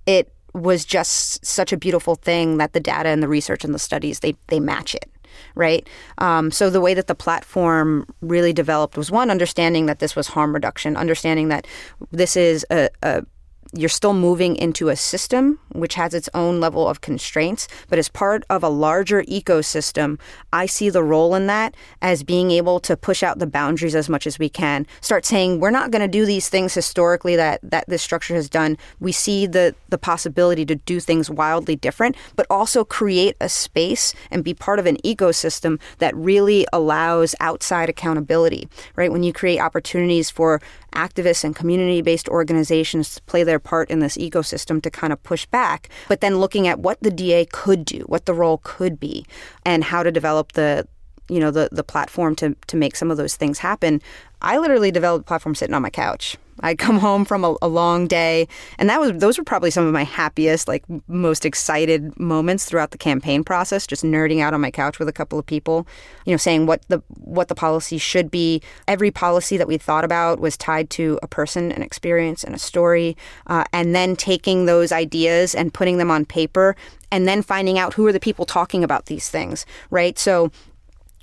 it 0.05 0.33
was 0.53 0.85
just 0.85 1.45
such 1.45 1.71
a 1.71 1.77
beautiful 1.77 2.15
thing 2.15 2.57
that 2.57 2.73
the 2.73 2.79
data 2.79 3.09
and 3.09 3.21
the 3.23 3.27
research 3.27 3.63
and 3.63 3.73
the 3.73 3.79
studies 3.79 4.19
they 4.19 4.35
they 4.47 4.59
match 4.59 4.95
it 4.95 5.09
right? 5.55 5.87
Um, 6.17 6.51
so 6.51 6.69
the 6.69 6.81
way 6.81 6.93
that 6.93 7.07
the 7.07 7.15
platform 7.15 8.05
really 8.21 8.53
developed 8.53 8.97
was 8.97 9.11
one 9.11 9.31
understanding 9.31 9.85
that 9.85 9.99
this 9.99 10.15
was 10.15 10.27
harm 10.27 10.53
reduction 10.53 10.97
understanding 10.97 11.47
that 11.49 11.65
this 12.11 12.35
is 12.35 12.65
a, 12.69 12.89
a 13.01 13.23
you're 13.73 13.89
still 13.89 14.13
moving 14.13 14.55
into 14.55 14.89
a 14.89 14.95
system 14.95 15.59
which 15.73 15.95
has 15.95 16.13
its 16.13 16.29
own 16.33 16.59
level 16.59 16.87
of 16.87 17.01
constraints, 17.01 17.67
but 17.87 17.97
as 17.97 18.09
part 18.09 18.43
of 18.49 18.63
a 18.63 18.69
larger 18.69 19.23
ecosystem, 19.23 20.19
I 20.51 20.65
see 20.65 20.89
the 20.89 21.03
role 21.03 21.33
in 21.35 21.47
that 21.47 21.75
as 22.01 22.23
being 22.23 22.51
able 22.51 22.79
to 22.81 22.97
push 22.97 23.23
out 23.23 23.39
the 23.39 23.47
boundaries 23.47 23.95
as 23.95 24.09
much 24.09 24.27
as 24.27 24.37
we 24.37 24.49
can. 24.49 24.85
Start 24.99 25.25
saying 25.25 25.59
we're 25.59 25.71
not 25.71 25.91
going 25.91 26.01
to 26.01 26.07
do 26.07 26.25
these 26.25 26.49
things 26.49 26.73
historically 26.73 27.35
that 27.35 27.59
that 27.63 27.87
this 27.87 28.01
structure 28.01 28.35
has 28.35 28.49
done. 28.49 28.77
We 28.99 29.11
see 29.11 29.47
the 29.47 29.75
the 29.89 29.97
possibility 29.97 30.65
to 30.65 30.75
do 30.75 30.99
things 30.99 31.29
wildly 31.29 31.75
different, 31.75 32.15
but 32.35 32.47
also 32.49 32.83
create 32.83 33.37
a 33.39 33.47
space 33.47 34.13
and 34.29 34.43
be 34.43 34.53
part 34.53 34.79
of 34.79 34.85
an 34.85 34.97
ecosystem 34.97 35.79
that 35.99 36.15
really 36.15 36.65
allows 36.73 37.35
outside 37.39 37.89
accountability. 37.89 38.67
Right? 38.95 39.11
When 39.11 39.23
you 39.23 39.31
create 39.31 39.59
opportunities 39.59 40.29
for 40.29 40.61
activists 40.93 41.43
and 41.43 41.55
community-based 41.55 42.29
organizations 42.29 43.15
to 43.15 43.21
play 43.23 43.43
their 43.43 43.59
part 43.59 43.89
in 43.89 43.99
this 43.99 44.17
ecosystem 44.17 44.81
to 44.81 44.89
kind 44.89 45.13
of 45.13 45.21
push 45.23 45.45
back, 45.45 45.89
but 46.07 46.21
then 46.21 46.39
looking 46.39 46.67
at 46.67 46.79
what 46.79 47.01
the 47.01 47.11
DA 47.11 47.45
could 47.45 47.85
do, 47.85 47.99
what 48.07 48.25
the 48.25 48.33
role 48.33 48.59
could 48.63 48.99
be, 48.99 49.25
and 49.65 49.83
how 49.83 50.03
to 50.03 50.11
develop 50.11 50.53
the 50.53 50.87
you 51.29 51.39
know 51.39 51.51
the 51.51 51.69
the 51.71 51.83
platform 51.83 52.35
to 52.35 52.55
to 52.67 52.75
make 52.75 52.95
some 52.95 53.09
of 53.09 53.17
those 53.17 53.35
things 53.35 53.59
happen. 53.59 54.01
I 54.41 54.57
literally 54.57 54.91
developed 54.91 55.23
a 55.23 55.27
platform 55.27 55.55
sitting 55.55 55.73
on 55.73 55.81
my 55.81 55.89
couch. 55.89 56.37
I'd 56.61 56.77
come 56.77 56.99
home 56.99 57.25
from 57.25 57.43
a, 57.43 57.55
a, 57.61 57.67
long 57.67 58.07
day, 58.07 58.47
and 58.77 58.89
that 58.89 58.99
was 58.99 59.13
those 59.13 59.37
were 59.37 59.43
probably 59.43 59.71
some 59.71 59.85
of 59.85 59.93
my 59.93 60.03
happiest, 60.03 60.67
like 60.67 60.83
most 61.07 61.45
excited 61.45 62.17
moments 62.19 62.65
throughout 62.65 62.91
the 62.91 62.97
campaign 62.97 63.43
process. 63.43 63.87
Just 63.87 64.03
nerding 64.03 64.41
out 64.41 64.53
on 64.53 64.61
my 64.61 64.71
couch 64.71 64.99
with 64.99 65.07
a 65.07 65.13
couple 65.13 65.39
of 65.39 65.45
people, 65.45 65.87
you 66.25 66.33
know, 66.33 66.37
saying 66.37 66.65
what 66.65 66.81
the 66.87 67.01
what 67.17 67.47
the 67.47 67.55
policy 67.55 67.97
should 67.97 68.29
be. 68.29 68.61
Every 68.87 69.11
policy 69.11 69.57
that 69.57 69.67
we 69.67 69.77
thought 69.77 70.03
about 70.03 70.39
was 70.39 70.57
tied 70.57 70.89
to 70.91 71.19
a 71.23 71.27
person, 71.27 71.71
an 71.71 71.81
experience, 71.81 72.43
and 72.43 72.55
a 72.55 72.59
story, 72.59 73.17
uh, 73.47 73.63
and 73.73 73.95
then 73.95 74.15
taking 74.15 74.65
those 74.65 74.91
ideas 74.91 75.55
and 75.55 75.73
putting 75.73 75.97
them 75.97 76.11
on 76.11 76.25
paper, 76.25 76.75
and 77.11 77.27
then 77.27 77.41
finding 77.41 77.77
out 77.77 77.93
who 77.93 78.05
are 78.07 78.13
the 78.13 78.19
people 78.19 78.45
talking 78.45 78.83
about 78.83 79.07
these 79.07 79.29
things, 79.29 79.65
right? 79.89 80.17
So 80.17 80.51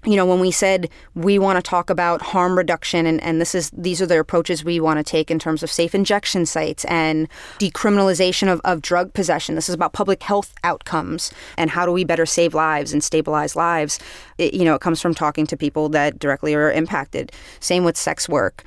you 0.08 0.16
know, 0.16 0.24
when 0.24 0.40
we 0.40 0.50
said 0.50 0.88
we 1.14 1.38
want 1.38 1.62
to 1.62 1.62
talk 1.62 1.90
about 1.90 2.22
harm 2.22 2.56
reduction 2.56 3.04
and, 3.04 3.22
and 3.22 3.42
this 3.42 3.54
is 3.54 3.70
these 3.76 4.00
are 4.00 4.06
the 4.06 4.18
approaches 4.18 4.64
we 4.64 4.80
want 4.80 4.96
to 4.98 5.04
take 5.04 5.30
in 5.30 5.38
terms 5.38 5.62
of 5.62 5.70
safe 5.70 5.94
injection 5.94 6.46
sites 6.46 6.86
and 6.86 7.28
decriminalization 7.58 8.50
of, 8.50 8.58
of 8.64 8.80
drug 8.80 9.12
possession. 9.12 9.54
This 9.54 9.68
is 9.68 9.74
about 9.74 9.92
public 9.92 10.22
health 10.22 10.54
outcomes 10.64 11.30
and 11.58 11.68
how 11.68 11.84
do 11.84 11.92
we 11.92 12.04
better 12.04 12.24
save 12.24 12.54
lives 12.54 12.90
and 12.90 13.04
stabilize 13.04 13.54
lives. 13.54 13.98
It, 14.38 14.54
you 14.54 14.64
know, 14.64 14.74
it 14.74 14.80
comes 14.80 15.02
from 15.02 15.12
talking 15.12 15.46
to 15.46 15.58
people 15.58 15.90
that 15.90 16.18
directly 16.18 16.54
are 16.54 16.72
impacted. 16.72 17.30
Same 17.60 17.84
with 17.84 17.98
sex 17.98 18.30
work 18.30 18.64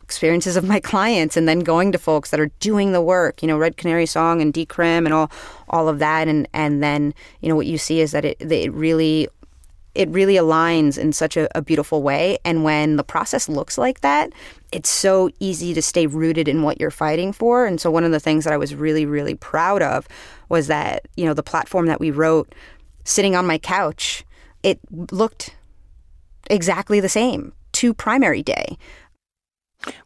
experiences 0.00 0.54
of 0.54 0.64
my 0.64 0.78
clients 0.78 1.36
and 1.36 1.48
then 1.48 1.60
going 1.60 1.90
to 1.90 1.98
folks 1.98 2.30
that 2.30 2.38
are 2.38 2.50
doing 2.60 2.92
the 2.92 3.00
work, 3.00 3.42
you 3.42 3.48
know, 3.48 3.58
Red 3.58 3.78
Canary 3.78 4.06
Song 4.06 4.40
and 4.40 4.52
Decrim 4.52 5.06
and 5.06 5.12
all 5.12 5.30
all 5.70 5.88
of 5.88 5.98
that 5.98 6.28
and 6.28 6.46
and 6.52 6.84
then, 6.84 7.12
you 7.40 7.48
know, 7.48 7.56
what 7.56 7.66
you 7.66 7.78
see 7.78 8.00
is 8.00 8.12
that 8.12 8.24
it 8.24 8.36
it 8.40 8.72
really 8.72 9.28
it 9.94 10.08
really 10.08 10.34
aligns 10.34 10.98
in 10.98 11.12
such 11.12 11.36
a, 11.36 11.48
a, 11.56 11.62
beautiful 11.62 12.02
way. 12.02 12.38
And 12.44 12.64
when 12.64 12.96
the 12.96 13.04
process 13.04 13.48
looks 13.48 13.78
like 13.78 14.00
that, 14.00 14.32
it's 14.72 14.90
so 14.90 15.30
easy 15.38 15.72
to 15.74 15.82
stay 15.82 16.06
rooted 16.06 16.48
in 16.48 16.62
what 16.62 16.80
you're 16.80 16.90
fighting 16.90 17.32
for. 17.32 17.64
And 17.64 17.80
so 17.80 17.90
one 17.90 18.04
of 18.04 18.10
the 18.10 18.20
things 18.20 18.44
that 18.44 18.52
I 18.52 18.56
was 18.56 18.74
really, 18.74 19.06
really 19.06 19.34
proud 19.34 19.82
of 19.82 20.08
was 20.48 20.66
that, 20.66 21.06
you 21.16 21.24
know, 21.24 21.34
the 21.34 21.42
platform 21.42 21.86
that 21.86 22.00
we 22.00 22.10
wrote 22.10 22.52
sitting 23.04 23.36
on 23.36 23.46
my 23.46 23.58
couch, 23.58 24.24
it 24.62 24.80
looked 25.12 25.54
exactly 26.50 27.00
the 27.00 27.08
same 27.08 27.52
to 27.72 27.94
primary 27.94 28.42
day. 28.42 28.76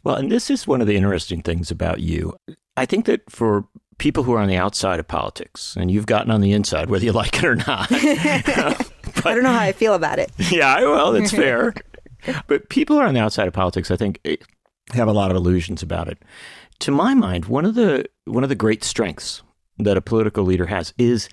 Well, 0.05 0.17
and 0.17 0.31
this 0.31 0.51
is 0.51 0.67
one 0.67 0.81
of 0.81 0.87
the 0.87 0.97
interesting 0.97 1.43
things 1.43 1.71
about 1.71 2.01
you. 2.01 2.37
I 2.77 2.85
think 2.85 3.07
that 3.07 3.31
for 3.31 3.65
people 3.99 4.23
who 4.23 4.33
are 4.33 4.39
on 4.39 4.49
the 4.49 4.57
outside 4.57 4.99
of 5.01 5.07
politics, 5.09 5.77
and 5.79 5.91
you've 5.91 6.07
gotten 6.07 6.31
on 6.31 6.41
the 6.41 6.53
inside, 6.53 6.89
whether 6.89 7.05
you 7.05 7.13
like 7.13 7.37
it 7.39 7.45
or 7.45 7.57
not. 7.57 7.89
but, 7.91 8.01
I 9.27 9.35
don't 9.35 9.43
know 9.43 9.53
how 9.53 9.61
I 9.61 9.73
feel 9.73 9.95
about 9.95 10.19
it. 10.19 10.31
Yeah, 10.51 10.81
well, 10.81 11.15
it's 11.15 11.33
fair. 11.33 11.75
but 12.47 12.69
people 12.69 12.97
who 12.97 13.03
are 13.03 13.07
on 13.09 13.15
the 13.15 13.21
outside 13.21 13.47
of 13.49 13.53
politics, 13.55 13.91
I 13.91 13.97
think, 13.97 14.21
eh, 14.25 14.37
have 14.93 15.09
a 15.09 15.13
lot 15.13 15.31
of 15.31 15.37
illusions 15.37 15.83
about 15.83 16.09
it. 16.09 16.19
To 16.81 16.91
my 16.91 17.13
mind, 17.15 17.47
one 17.47 17.65
of 17.65 17.75
the 17.75 18.07
one 18.25 18.43
of 18.45 18.49
the 18.49 18.55
great 18.55 18.85
strengths 18.85 19.43
that 19.79 19.97
a 19.97 20.01
political 20.01 20.45
leader 20.45 20.67
has 20.67 20.95
is 20.97 21.29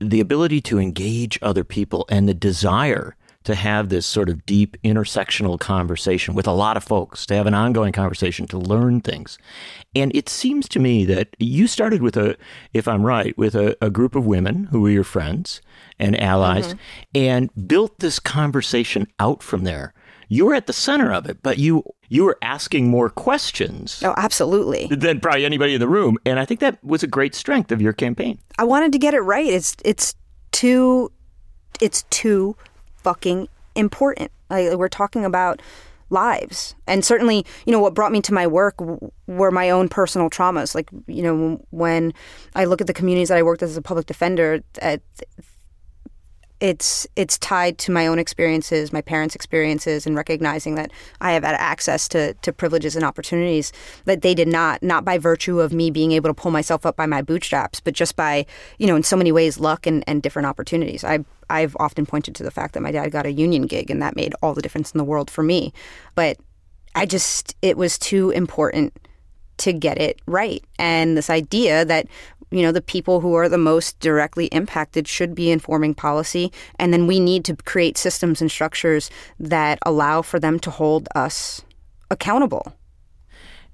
the 0.00 0.20
ability 0.20 0.60
to 0.62 0.78
engage 0.78 1.38
other 1.42 1.64
people 1.64 2.06
and 2.08 2.28
the 2.28 2.34
desire 2.34 3.16
to 3.44 3.54
have 3.54 3.88
this 3.88 4.06
sort 4.06 4.28
of 4.28 4.44
deep 4.44 4.76
intersectional 4.84 5.58
conversation 5.58 6.34
with 6.34 6.46
a 6.46 6.52
lot 6.52 6.76
of 6.76 6.84
folks, 6.84 7.24
to 7.26 7.34
have 7.34 7.46
an 7.46 7.54
ongoing 7.54 7.92
conversation, 7.92 8.46
to 8.48 8.58
learn 8.58 9.00
things. 9.00 9.38
And 9.94 10.14
it 10.14 10.28
seems 10.28 10.68
to 10.70 10.78
me 10.78 11.04
that 11.06 11.28
you 11.38 11.66
started 11.66 12.02
with 12.02 12.16
a, 12.16 12.36
if 12.72 12.88
I'm 12.88 13.04
right, 13.04 13.36
with 13.38 13.54
a, 13.54 13.76
a 13.80 13.90
group 13.90 14.14
of 14.14 14.26
women 14.26 14.64
who 14.64 14.80
were 14.80 14.90
your 14.90 15.04
friends 15.04 15.62
and 15.98 16.20
allies 16.20 16.68
mm-hmm. 16.68 16.78
and 17.14 17.68
built 17.68 17.98
this 18.00 18.18
conversation 18.18 19.06
out 19.18 19.42
from 19.42 19.64
there. 19.64 19.94
You 20.28 20.44
were 20.44 20.54
at 20.54 20.66
the 20.66 20.74
center 20.74 21.10
of 21.10 21.26
it, 21.26 21.42
but 21.42 21.56
you 21.58 21.84
you 22.10 22.24
were 22.24 22.36
asking 22.42 22.88
more 22.88 23.08
questions. 23.08 24.02
Oh, 24.04 24.14
absolutely. 24.18 24.86
Than 24.88 25.20
probably 25.20 25.46
anybody 25.46 25.74
in 25.74 25.80
the 25.80 25.88
room. 25.88 26.18
And 26.26 26.38
I 26.38 26.44
think 26.44 26.60
that 26.60 26.82
was 26.84 27.02
a 27.02 27.06
great 27.06 27.34
strength 27.34 27.72
of 27.72 27.80
your 27.80 27.94
campaign. 27.94 28.38
I 28.58 28.64
wanted 28.64 28.92
to 28.92 28.98
get 28.98 29.14
it 29.14 29.20
right. 29.20 29.46
It's 29.46 29.74
it's 29.86 30.14
too 30.52 31.10
it's 31.80 32.02
too 32.10 32.56
fucking 33.02 33.48
important. 33.74 34.30
Like, 34.50 34.76
we're 34.76 34.88
talking 34.88 35.24
about 35.24 35.60
lives. 36.10 36.74
And 36.86 37.04
certainly, 37.04 37.44
you 37.66 37.72
know, 37.72 37.80
what 37.80 37.94
brought 37.94 38.12
me 38.12 38.20
to 38.22 38.32
my 38.32 38.46
work 38.46 38.74
were 39.26 39.50
my 39.50 39.70
own 39.70 39.88
personal 39.88 40.30
traumas. 40.30 40.74
Like, 40.74 40.88
you 41.06 41.22
know, 41.22 41.64
when 41.70 42.14
I 42.54 42.64
look 42.64 42.80
at 42.80 42.86
the 42.86 42.94
communities 42.94 43.28
that 43.28 43.38
I 43.38 43.42
worked 43.42 43.62
as 43.62 43.76
a 43.76 43.82
public 43.82 44.06
defender, 44.06 44.62
it's 46.60 47.06
it's 47.14 47.38
tied 47.38 47.78
to 47.78 47.92
my 47.92 48.06
own 48.06 48.18
experiences, 48.18 48.92
my 48.92 49.00
parents' 49.00 49.34
experiences, 49.34 50.06
and 50.06 50.16
recognizing 50.16 50.74
that 50.74 50.90
I 51.20 51.32
have 51.32 51.44
had 51.44 51.54
access 51.54 52.08
to 52.08 52.34
to 52.34 52.52
privileges 52.52 52.96
and 52.96 53.04
opportunities 53.04 53.72
that 54.06 54.22
they 54.22 54.34
did 54.34 54.48
not, 54.48 54.82
not 54.82 55.04
by 55.04 55.18
virtue 55.18 55.60
of 55.60 55.72
me 55.72 55.90
being 55.90 56.12
able 56.12 56.28
to 56.28 56.34
pull 56.34 56.50
myself 56.50 56.84
up 56.84 56.96
by 56.96 57.06
my 57.06 57.22
bootstraps, 57.22 57.80
but 57.80 57.94
just 57.94 58.16
by, 58.16 58.44
you 58.78 58.86
know, 58.86 58.96
in 58.96 59.02
so 59.02 59.16
many 59.16 59.30
ways, 59.30 59.60
luck 59.60 59.86
and, 59.86 60.02
and 60.06 60.22
different 60.22 60.46
opportunities. 60.46 61.04
I 61.04 61.24
I've 61.48 61.76
often 61.78 62.06
pointed 62.06 62.34
to 62.36 62.42
the 62.42 62.50
fact 62.50 62.74
that 62.74 62.82
my 62.82 62.90
dad 62.90 63.10
got 63.10 63.26
a 63.26 63.32
union 63.32 63.62
gig 63.62 63.90
and 63.90 64.02
that 64.02 64.16
made 64.16 64.34
all 64.42 64.54
the 64.54 64.62
difference 64.62 64.92
in 64.92 64.98
the 64.98 65.04
world 65.04 65.30
for 65.30 65.42
me. 65.42 65.72
But 66.14 66.38
I 66.94 67.06
just 67.06 67.54
it 67.62 67.76
was 67.76 67.98
too 67.98 68.30
important 68.30 68.94
to 69.58 69.72
get 69.72 69.98
it 69.98 70.20
right. 70.26 70.64
And 70.78 71.16
this 71.16 71.30
idea 71.30 71.84
that 71.84 72.06
you 72.50 72.62
know 72.62 72.72
the 72.72 72.80
people 72.80 73.20
who 73.20 73.34
are 73.34 73.48
the 73.48 73.58
most 73.58 73.98
directly 74.00 74.46
impacted 74.46 75.06
should 75.06 75.34
be 75.34 75.50
informing 75.50 75.94
policy. 75.94 76.52
And 76.78 76.92
then 76.92 77.06
we 77.06 77.20
need 77.20 77.44
to 77.46 77.56
create 77.56 77.98
systems 77.98 78.40
and 78.40 78.50
structures 78.50 79.10
that 79.38 79.78
allow 79.84 80.22
for 80.22 80.38
them 80.38 80.58
to 80.60 80.70
hold 80.70 81.08
us 81.14 81.62
accountable. 82.10 82.74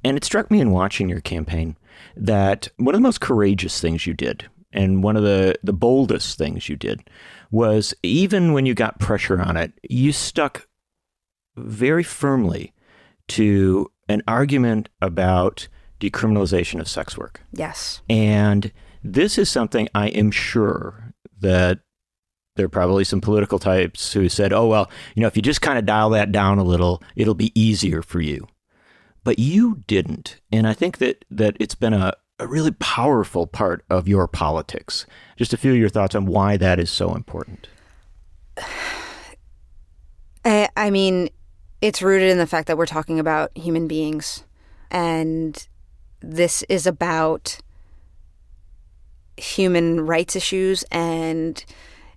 And 0.02 0.16
it 0.16 0.24
struck 0.24 0.50
me 0.50 0.60
in 0.60 0.70
watching 0.70 1.08
your 1.08 1.20
campaign 1.20 1.76
that 2.16 2.68
one 2.76 2.94
of 2.94 3.00
the 3.00 3.02
most 3.06 3.20
courageous 3.20 3.80
things 3.80 4.06
you 4.06 4.14
did 4.14 4.46
and 4.72 5.02
one 5.02 5.16
of 5.16 5.22
the, 5.22 5.54
the 5.62 5.72
boldest 5.72 6.36
things 6.36 6.68
you 6.68 6.76
did 6.76 7.00
was 7.50 7.94
even 8.02 8.52
when 8.52 8.66
you 8.66 8.74
got 8.74 8.98
pressure 8.98 9.40
on 9.40 9.56
it 9.56 9.72
you 9.88 10.12
stuck 10.12 10.66
very 11.56 12.02
firmly 12.02 12.72
to 13.28 13.90
an 14.08 14.22
argument 14.26 14.88
about 15.00 15.68
decriminalization 16.10 16.80
of 16.80 16.88
sex 16.88 17.16
work. 17.16 17.40
Yes. 17.52 18.02
And 18.08 18.72
this 19.02 19.38
is 19.38 19.48
something 19.50 19.88
I 19.94 20.08
am 20.08 20.30
sure 20.30 21.14
that 21.40 21.80
there 22.56 22.66
are 22.66 22.70
probably 22.70 23.04
some 23.04 23.20
political 23.20 23.58
types 23.58 24.12
who 24.12 24.28
said, 24.28 24.52
oh, 24.52 24.66
well, 24.66 24.90
you 25.14 25.20
know, 25.20 25.26
if 25.26 25.36
you 25.36 25.42
just 25.42 25.60
kind 25.60 25.78
of 25.78 25.86
dial 25.86 26.10
that 26.10 26.32
down 26.32 26.58
a 26.58 26.64
little, 26.64 27.02
it'll 27.16 27.34
be 27.34 27.58
easier 27.60 28.00
for 28.00 28.20
you. 28.20 28.46
But 29.24 29.38
you 29.38 29.82
didn't. 29.86 30.40
And 30.52 30.66
I 30.66 30.72
think 30.72 30.98
that, 30.98 31.24
that 31.30 31.56
it's 31.58 31.74
been 31.74 31.94
a, 31.94 32.12
a 32.38 32.46
really 32.46 32.70
powerful 32.72 33.46
part 33.46 33.84
of 33.90 34.06
your 34.06 34.28
politics. 34.28 35.06
Just 35.36 35.52
a 35.52 35.56
few 35.56 35.72
of 35.72 35.78
your 35.78 35.88
thoughts 35.88 36.14
on 36.14 36.26
why 36.26 36.56
that 36.56 36.78
is 36.78 36.90
so 36.90 37.14
important. 37.14 37.68
I, 40.44 40.68
I 40.76 40.90
mean, 40.90 41.30
it's 41.80 42.02
rooted 42.02 42.30
in 42.30 42.38
the 42.38 42.46
fact 42.46 42.68
that 42.68 42.76
we're 42.78 42.86
talking 42.86 43.18
about 43.18 43.56
human 43.56 43.88
beings. 43.88 44.44
And 44.90 45.66
this 46.30 46.62
is 46.68 46.86
about 46.86 47.58
human 49.36 50.06
rights 50.06 50.36
issues 50.36 50.84
and 50.90 51.64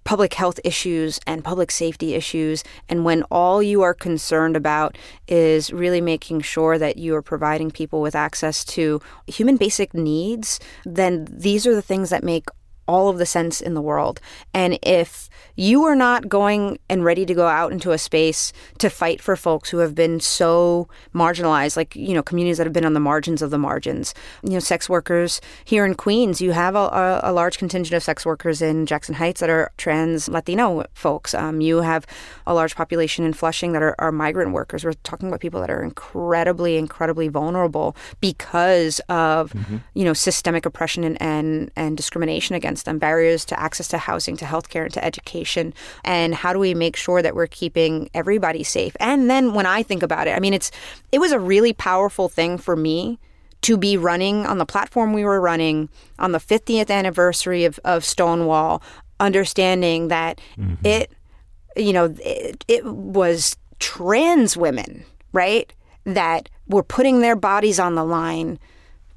public 0.03 0.33
health 0.35 0.57
issues 0.63 1.19
and 1.27 1.43
public 1.43 1.69
safety 1.69 2.13
issues. 2.13 2.63
And 2.87 3.03
when 3.03 3.23
all 3.23 3.61
you 3.61 3.81
are 3.81 3.93
concerned 3.93 4.55
about 4.55 4.97
is 5.27 5.73
really 5.73 5.99
making 5.99 6.41
sure 6.41 6.77
that 6.77 6.95
you 6.95 7.13
are 7.15 7.21
providing 7.21 7.71
people 7.71 7.99
with 7.99 8.15
access 8.15 8.63
to 8.65 9.01
human 9.27 9.57
basic 9.57 9.93
needs, 9.93 10.61
then 10.85 11.27
these 11.29 11.67
are 11.67 11.75
the 11.75 11.81
things 11.81 12.09
that 12.09 12.23
make 12.23 12.45
all 12.87 13.09
of 13.09 13.17
the 13.17 13.25
sense 13.25 13.61
in 13.61 13.73
the 13.73 13.81
world. 13.81 14.19
And 14.53 14.79
if 14.81 15.29
you 15.55 15.83
are 15.83 15.95
not 15.95 16.29
going 16.29 16.79
and 16.89 17.03
ready 17.03 17.25
to 17.25 17.33
go 17.33 17.47
out 17.47 17.71
into 17.71 17.91
a 17.91 17.97
space 17.97 18.53
to 18.77 18.89
fight 18.89 19.21
for 19.21 19.35
folks 19.35 19.69
who 19.69 19.79
have 19.79 19.95
been 19.95 20.19
so 20.19 20.87
marginalized, 21.13 21.75
like, 21.75 21.95
you 21.95 22.13
know, 22.13 22.23
communities 22.23 22.57
that 22.57 22.65
have 22.65 22.73
been 22.73 22.85
on 22.85 22.93
the 22.93 22.99
margins 22.99 23.41
of 23.41 23.49
the 23.49 23.57
margins, 23.57 24.13
you 24.43 24.51
know, 24.51 24.59
sex 24.59 24.87
workers 24.87 25.41
here 25.65 25.85
in 25.85 25.95
Queens, 25.95 26.41
you 26.41 26.51
have 26.51 26.75
a, 26.75 27.19
a 27.23 27.31
large 27.31 27.57
contingent 27.57 27.95
of 27.95 28.03
sex 28.03 28.25
workers 28.25 28.61
in 28.61 28.85
Jackson 28.85 29.15
Heights 29.15 29.41
that 29.41 29.49
are 29.49 29.71
trans 29.77 30.29
Latino 30.29 30.85
folks. 30.93 31.33
Um, 31.33 31.59
you 31.59 31.81
have 31.81 32.05
a 32.45 32.53
large 32.53 32.75
population 32.75 33.25
in 33.25 33.33
Flushing 33.33 33.73
that 33.73 33.81
are, 33.81 33.95
are 33.99 34.11
migrant 34.11 34.51
workers. 34.51 34.85
We're 34.85 34.93
talking 34.93 35.27
about 35.27 35.39
people 35.39 35.59
that 35.61 35.69
are 35.69 35.83
incredibly, 35.83 36.77
incredibly 36.77 37.27
vulnerable 37.27 37.95
because 38.21 38.99
of, 39.09 39.51
mm-hmm. 39.53 39.77
you 39.93 40.05
know, 40.05 40.13
systemic 40.13 40.65
oppression 40.65 41.03
and, 41.03 41.21
and, 41.21 41.71
and 41.75 41.97
discrimination 41.97 42.55
against 42.55 42.76
against 42.77 42.85
them 42.85 42.99
barriers 42.99 43.43
to 43.45 43.59
access 43.59 43.87
to 43.87 43.97
housing, 43.97 44.37
to 44.37 44.45
healthcare, 44.45 44.83
and 44.83 44.93
to 44.93 45.03
education. 45.03 45.73
And 46.03 46.35
how 46.35 46.53
do 46.53 46.59
we 46.59 46.75
make 46.75 46.95
sure 46.95 47.23
that 47.23 47.33
we're 47.33 47.47
keeping 47.47 48.09
everybody 48.13 48.63
safe? 48.63 48.95
And 48.99 49.29
then 49.29 49.53
when 49.53 49.65
I 49.65 49.83
think 49.83 50.03
about 50.03 50.27
it, 50.27 50.35
I 50.35 50.39
mean, 50.39 50.53
it's 50.53 50.71
it 51.11 51.19
was 51.19 51.31
a 51.31 51.39
really 51.39 51.73
powerful 51.73 52.29
thing 52.29 52.59
for 52.59 52.75
me 52.75 53.17
to 53.61 53.77
be 53.77 53.97
running 53.97 54.45
on 54.45 54.59
the 54.59 54.65
platform 54.65 55.13
we 55.13 55.25
were 55.25 55.41
running 55.41 55.89
on 56.19 56.31
the 56.31 56.39
50th 56.39 56.91
anniversary 56.91 57.65
of, 57.65 57.79
of 57.83 58.05
Stonewall, 58.05 58.83
understanding 59.19 60.09
that 60.09 60.39
mm-hmm. 60.55 60.85
it, 60.85 61.11
you 61.75 61.91
know, 61.91 62.13
it, 62.23 62.63
it 62.67 62.85
was 62.85 63.57
trans 63.79 64.55
women, 64.55 65.03
right, 65.33 65.73
that 66.05 66.49
were 66.67 66.83
putting 66.83 67.21
their 67.21 67.35
bodies 67.35 67.79
on 67.79 67.95
the 67.95 68.03
line 68.03 68.59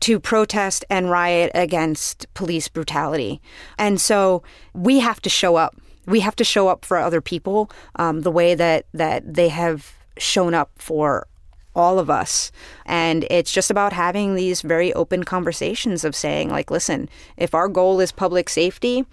to 0.00 0.18
protest 0.18 0.84
and 0.90 1.10
riot 1.10 1.50
against 1.54 2.26
police 2.34 2.68
brutality. 2.68 3.40
And 3.78 4.00
so 4.00 4.42
we 4.72 5.00
have 5.00 5.20
to 5.22 5.28
show 5.28 5.56
up. 5.56 5.76
We 6.06 6.20
have 6.20 6.36
to 6.36 6.44
show 6.44 6.68
up 6.68 6.84
for 6.84 6.96
other 6.96 7.20
people 7.20 7.70
um, 7.96 8.22
the 8.22 8.30
way 8.30 8.54
that, 8.54 8.86
that 8.94 9.34
they 9.34 9.48
have 9.48 9.92
shown 10.16 10.54
up 10.54 10.70
for 10.76 11.26
all 11.74 11.98
of 11.98 12.10
us. 12.10 12.50
And 12.86 13.26
it's 13.30 13.52
just 13.52 13.70
about 13.70 13.92
having 13.92 14.34
these 14.34 14.62
very 14.62 14.92
open 14.94 15.24
conversations 15.24 16.04
of 16.04 16.16
saying, 16.16 16.50
like, 16.50 16.70
listen, 16.70 17.08
if 17.36 17.54
our 17.54 17.68
goal 17.68 18.00
is 18.00 18.10
public 18.10 18.48
safety, 18.48 19.04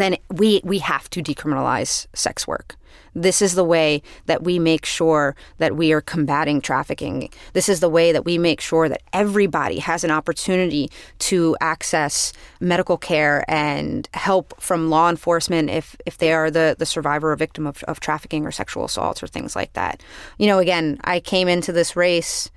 then 0.00 0.16
we 0.30 0.60
we 0.64 0.78
have 0.78 1.08
to 1.10 1.22
decriminalize 1.22 2.06
sex 2.14 2.46
work. 2.46 2.76
This 3.14 3.42
is 3.42 3.54
the 3.54 3.64
way 3.64 4.02
that 4.26 4.42
we 4.42 4.58
make 4.58 4.86
sure 4.86 5.36
that 5.58 5.76
we 5.76 5.92
are 5.92 6.00
combating 6.00 6.60
trafficking. 6.60 7.28
This 7.52 7.68
is 7.68 7.80
the 7.80 7.88
way 7.88 8.12
that 8.12 8.24
we 8.24 8.38
make 8.38 8.60
sure 8.60 8.88
that 8.88 9.02
everybody 9.12 9.78
has 9.80 10.02
an 10.02 10.10
opportunity 10.10 10.90
to 11.20 11.56
access 11.60 12.32
medical 12.60 12.96
care 12.96 13.44
and 13.48 14.08
help 14.14 14.58
from 14.60 14.88
law 14.88 15.10
enforcement 15.10 15.68
if, 15.68 15.94
if 16.06 16.18
they 16.18 16.32
are 16.32 16.50
the, 16.50 16.74
the 16.78 16.86
survivor 16.86 17.32
or 17.32 17.36
victim 17.36 17.66
of, 17.66 17.82
of 17.84 18.00
trafficking 18.00 18.46
or 18.46 18.50
sexual 18.50 18.84
assaults 18.84 19.22
or 19.22 19.26
things 19.26 19.54
like 19.54 19.72
that. 19.74 20.02
You 20.38 20.46
know, 20.46 20.58
again, 20.58 20.98
I 21.04 21.20
came 21.20 21.48
into 21.48 21.72
this 21.72 21.96
race 21.96 22.50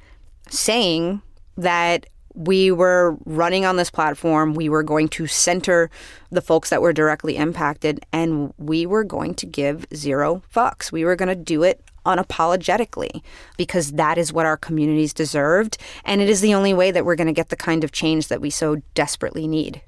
saying 0.49 1.21
that 1.57 2.05
we 2.35 2.71
were 2.71 3.17
running 3.25 3.65
on 3.65 3.77
this 3.77 3.89
platform. 3.89 4.53
We 4.53 4.69
were 4.69 4.83
going 4.83 5.07
to 5.09 5.27
center 5.27 5.89
the 6.29 6.41
folks 6.41 6.69
that 6.69 6.81
were 6.81 6.93
directly 6.93 7.37
impacted, 7.37 8.05
and 8.11 8.53
we 8.57 8.85
were 8.85 9.03
going 9.03 9.35
to 9.35 9.45
give 9.45 9.85
zero 9.93 10.41
fucks. 10.53 10.91
We 10.91 11.05
were 11.05 11.15
going 11.15 11.29
to 11.29 11.35
do 11.35 11.63
it 11.63 11.81
unapologetically 12.05 13.23
because 13.57 13.93
that 13.93 14.17
is 14.17 14.31
what 14.31 14.45
our 14.45 14.57
communities 14.57 15.13
deserved. 15.13 15.77
And 16.03 16.21
it 16.21 16.29
is 16.29 16.41
the 16.41 16.53
only 16.53 16.73
way 16.73 16.91
that 16.91 17.05
we're 17.05 17.15
going 17.15 17.27
to 17.27 17.33
get 17.33 17.49
the 17.49 17.55
kind 17.55 17.83
of 17.83 17.91
change 17.91 18.27
that 18.27 18.41
we 18.41 18.49
so 18.49 18.77
desperately 18.93 19.47
need. 19.47 19.81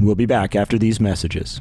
We'll 0.00 0.16
be 0.16 0.26
back 0.26 0.56
after 0.56 0.76
these 0.76 1.00
messages. 1.00 1.60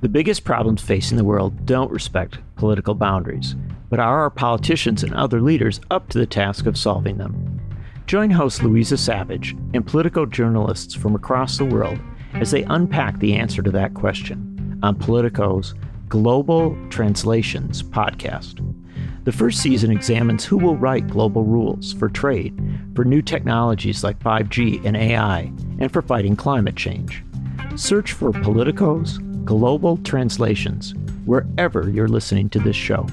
The 0.00 0.08
biggest 0.08 0.44
problems 0.44 0.80
facing 0.80 1.16
the 1.16 1.24
world 1.24 1.66
don't 1.66 1.90
respect 1.90 2.38
political 2.54 2.94
boundaries, 2.94 3.56
but 3.90 3.98
are 3.98 4.20
our 4.20 4.30
politicians 4.30 5.02
and 5.02 5.12
other 5.12 5.40
leaders 5.40 5.80
up 5.90 6.08
to 6.10 6.18
the 6.18 6.26
task 6.26 6.66
of 6.66 6.78
solving 6.78 7.18
them? 7.18 7.60
Join 8.06 8.30
host 8.30 8.60
Luiza 8.60 8.96
Savage 8.96 9.56
and 9.74 9.84
political 9.84 10.24
journalists 10.24 10.94
from 10.94 11.16
across 11.16 11.58
the 11.58 11.64
world 11.64 11.98
as 12.34 12.52
they 12.52 12.62
unpack 12.62 13.18
the 13.18 13.34
answer 13.34 13.60
to 13.60 13.72
that 13.72 13.94
question 13.94 14.78
on 14.84 14.94
Politico's 14.94 15.74
Global 16.08 16.78
Translations 16.90 17.82
podcast. 17.82 18.64
The 19.24 19.32
first 19.32 19.60
season 19.60 19.90
examines 19.90 20.44
who 20.44 20.58
will 20.58 20.76
write 20.76 21.08
global 21.08 21.42
rules 21.42 21.92
for 21.92 22.08
trade, 22.08 22.56
for 22.94 23.04
new 23.04 23.20
technologies 23.20 24.04
like 24.04 24.20
5G 24.20 24.84
and 24.84 24.96
AI, 24.96 25.52
and 25.80 25.92
for 25.92 26.02
fighting 26.02 26.36
climate 26.36 26.76
change. 26.76 27.24
Search 27.74 28.12
for 28.12 28.30
Politico's 28.30 29.18
Global 29.48 29.96
Translations 30.04 30.94
wherever 31.24 31.88
you're 31.88 32.06
listening 32.06 32.50
to 32.50 32.58
this 32.58 32.76
show. 32.76 33.06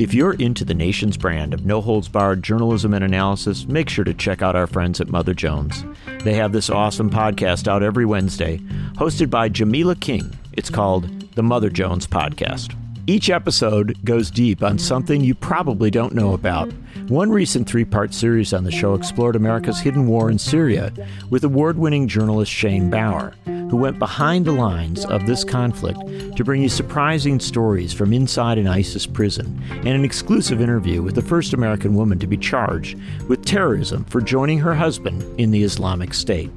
If 0.00 0.14
you're 0.14 0.32
into 0.32 0.64
the 0.64 0.72
nation's 0.72 1.18
brand 1.18 1.52
of 1.52 1.66
no 1.66 1.82
holds 1.82 2.08
barred 2.08 2.42
journalism 2.42 2.94
and 2.94 3.04
analysis, 3.04 3.66
make 3.66 3.90
sure 3.90 4.06
to 4.06 4.14
check 4.14 4.40
out 4.40 4.56
our 4.56 4.66
friends 4.66 5.02
at 5.02 5.10
Mother 5.10 5.34
Jones. 5.34 5.84
They 6.24 6.32
have 6.32 6.52
this 6.52 6.70
awesome 6.70 7.10
podcast 7.10 7.68
out 7.68 7.82
every 7.82 8.06
Wednesday, 8.06 8.56
hosted 8.94 9.28
by 9.28 9.50
Jamilah 9.50 10.00
King. 10.00 10.32
It's 10.54 10.70
called 10.70 11.10
the 11.34 11.42
Mother 11.42 11.68
Jones 11.68 12.06
Podcast. 12.06 12.74
Each 13.10 13.28
episode 13.28 13.98
goes 14.04 14.30
deep 14.30 14.62
on 14.62 14.78
something 14.78 15.20
you 15.20 15.34
probably 15.34 15.90
don't 15.90 16.14
know 16.14 16.32
about. 16.32 16.70
One 17.08 17.28
recent 17.28 17.68
three 17.68 17.84
part 17.84 18.14
series 18.14 18.52
on 18.52 18.62
the 18.62 18.70
show 18.70 18.94
explored 18.94 19.34
America's 19.34 19.80
hidden 19.80 20.06
war 20.06 20.30
in 20.30 20.38
Syria 20.38 20.92
with 21.28 21.42
award 21.42 21.76
winning 21.76 22.06
journalist 22.06 22.52
Shane 22.52 22.88
Bauer, 22.88 23.34
who 23.46 23.76
went 23.76 23.98
behind 23.98 24.44
the 24.44 24.52
lines 24.52 25.04
of 25.06 25.26
this 25.26 25.42
conflict 25.42 25.98
to 26.36 26.44
bring 26.44 26.62
you 26.62 26.68
surprising 26.68 27.40
stories 27.40 27.92
from 27.92 28.12
inside 28.12 28.58
an 28.58 28.68
ISIS 28.68 29.06
prison 29.06 29.60
and 29.68 29.88
an 29.88 30.04
exclusive 30.04 30.60
interview 30.60 31.02
with 31.02 31.16
the 31.16 31.20
first 31.20 31.52
American 31.52 31.96
woman 31.96 32.20
to 32.20 32.28
be 32.28 32.36
charged 32.36 32.96
with 33.26 33.44
terrorism 33.44 34.04
for 34.04 34.20
joining 34.20 34.60
her 34.60 34.76
husband 34.76 35.20
in 35.40 35.50
the 35.50 35.64
Islamic 35.64 36.14
State. 36.14 36.52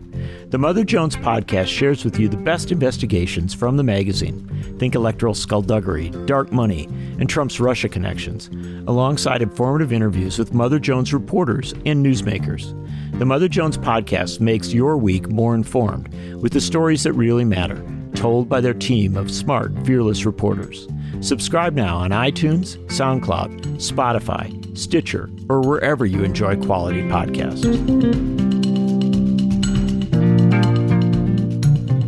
The 0.49 0.57
Mother 0.57 0.83
Jones 0.83 1.15
podcast 1.15 1.67
shares 1.67 2.05
with 2.05 2.19
you 2.19 2.27
the 2.27 2.37
best 2.37 2.71
investigations 2.71 3.53
from 3.53 3.77
the 3.77 3.83
magazine. 3.83 4.47
Think 4.79 4.95
electoral 4.95 5.33
skullduggery, 5.33 6.09
dark 6.25 6.51
money, 6.51 6.85
and 7.19 7.29
Trump's 7.29 7.59
Russia 7.59 7.89
connections, 7.89 8.49
alongside 8.87 9.41
informative 9.41 9.93
interviews 9.93 10.37
with 10.37 10.53
Mother 10.53 10.79
Jones 10.79 11.13
reporters 11.13 11.73
and 11.85 12.05
newsmakers. 12.05 12.79
The 13.19 13.25
Mother 13.25 13.47
Jones 13.47 13.77
podcast 13.77 14.39
makes 14.39 14.73
your 14.73 14.97
week 14.97 15.29
more 15.29 15.55
informed 15.55 16.13
with 16.41 16.53
the 16.53 16.61
stories 16.61 17.03
that 17.03 17.13
really 17.13 17.45
matter, 17.45 17.83
told 18.15 18.49
by 18.49 18.61
their 18.61 18.73
team 18.73 19.15
of 19.15 19.31
smart, 19.31 19.71
fearless 19.85 20.25
reporters. 20.25 20.87
Subscribe 21.21 21.73
now 21.73 21.97
on 21.97 22.09
iTunes, 22.09 22.77
SoundCloud, 22.87 23.77
Spotify, 23.77 24.77
Stitcher, 24.77 25.29
or 25.47 25.61
wherever 25.61 26.05
you 26.05 26.23
enjoy 26.23 26.55
quality 26.57 27.03
podcasts. 27.03 28.52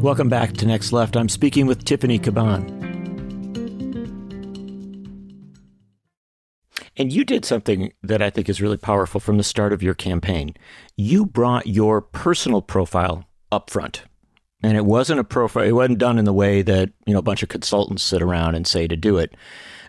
Welcome 0.06 0.30
back 0.30 0.54
to 0.58 0.68
Next 0.68 0.94
Left. 0.94 1.18
I'm 1.18 1.30
speaking 1.30 1.66
with 1.66 1.84
Tiffany 1.84 2.20
Caban. 2.20 2.62
And 6.96 7.12
you 7.12 7.26
did 7.26 7.44
something 7.44 7.92
that 8.04 8.22
I 8.22 8.30
think 8.30 8.48
is 8.48 8.62
really 8.62 8.78
powerful 8.78 9.20
from 9.20 9.38
the 9.38 9.44
start 9.44 9.74
of 9.74 9.82
your 9.82 9.96
campaign. 9.96 10.54
You 10.96 11.26
brought 11.26 11.66
your 11.66 12.02
personal 12.02 12.62
profile 12.62 13.26
up 13.52 13.72
front. 13.72 14.04
And 14.62 14.78
it 14.78 14.86
wasn't 14.86 15.22
a 15.22 15.24
profile, 15.24 15.64
it 15.64 15.72
wasn't 15.72 15.98
done 15.98 16.20
in 16.20 16.26
the 16.26 16.34
way 16.34 16.62
that, 16.62 16.92
you 17.08 17.14
know, 17.14 17.20
a 17.20 17.24
bunch 17.24 17.42
of 17.42 17.50
consultants 17.50 18.04
sit 18.04 18.22
around 18.22 18.54
and 18.54 18.68
say 18.68 18.88
to 18.88 18.96
do 18.96 19.18
it. 19.18 19.34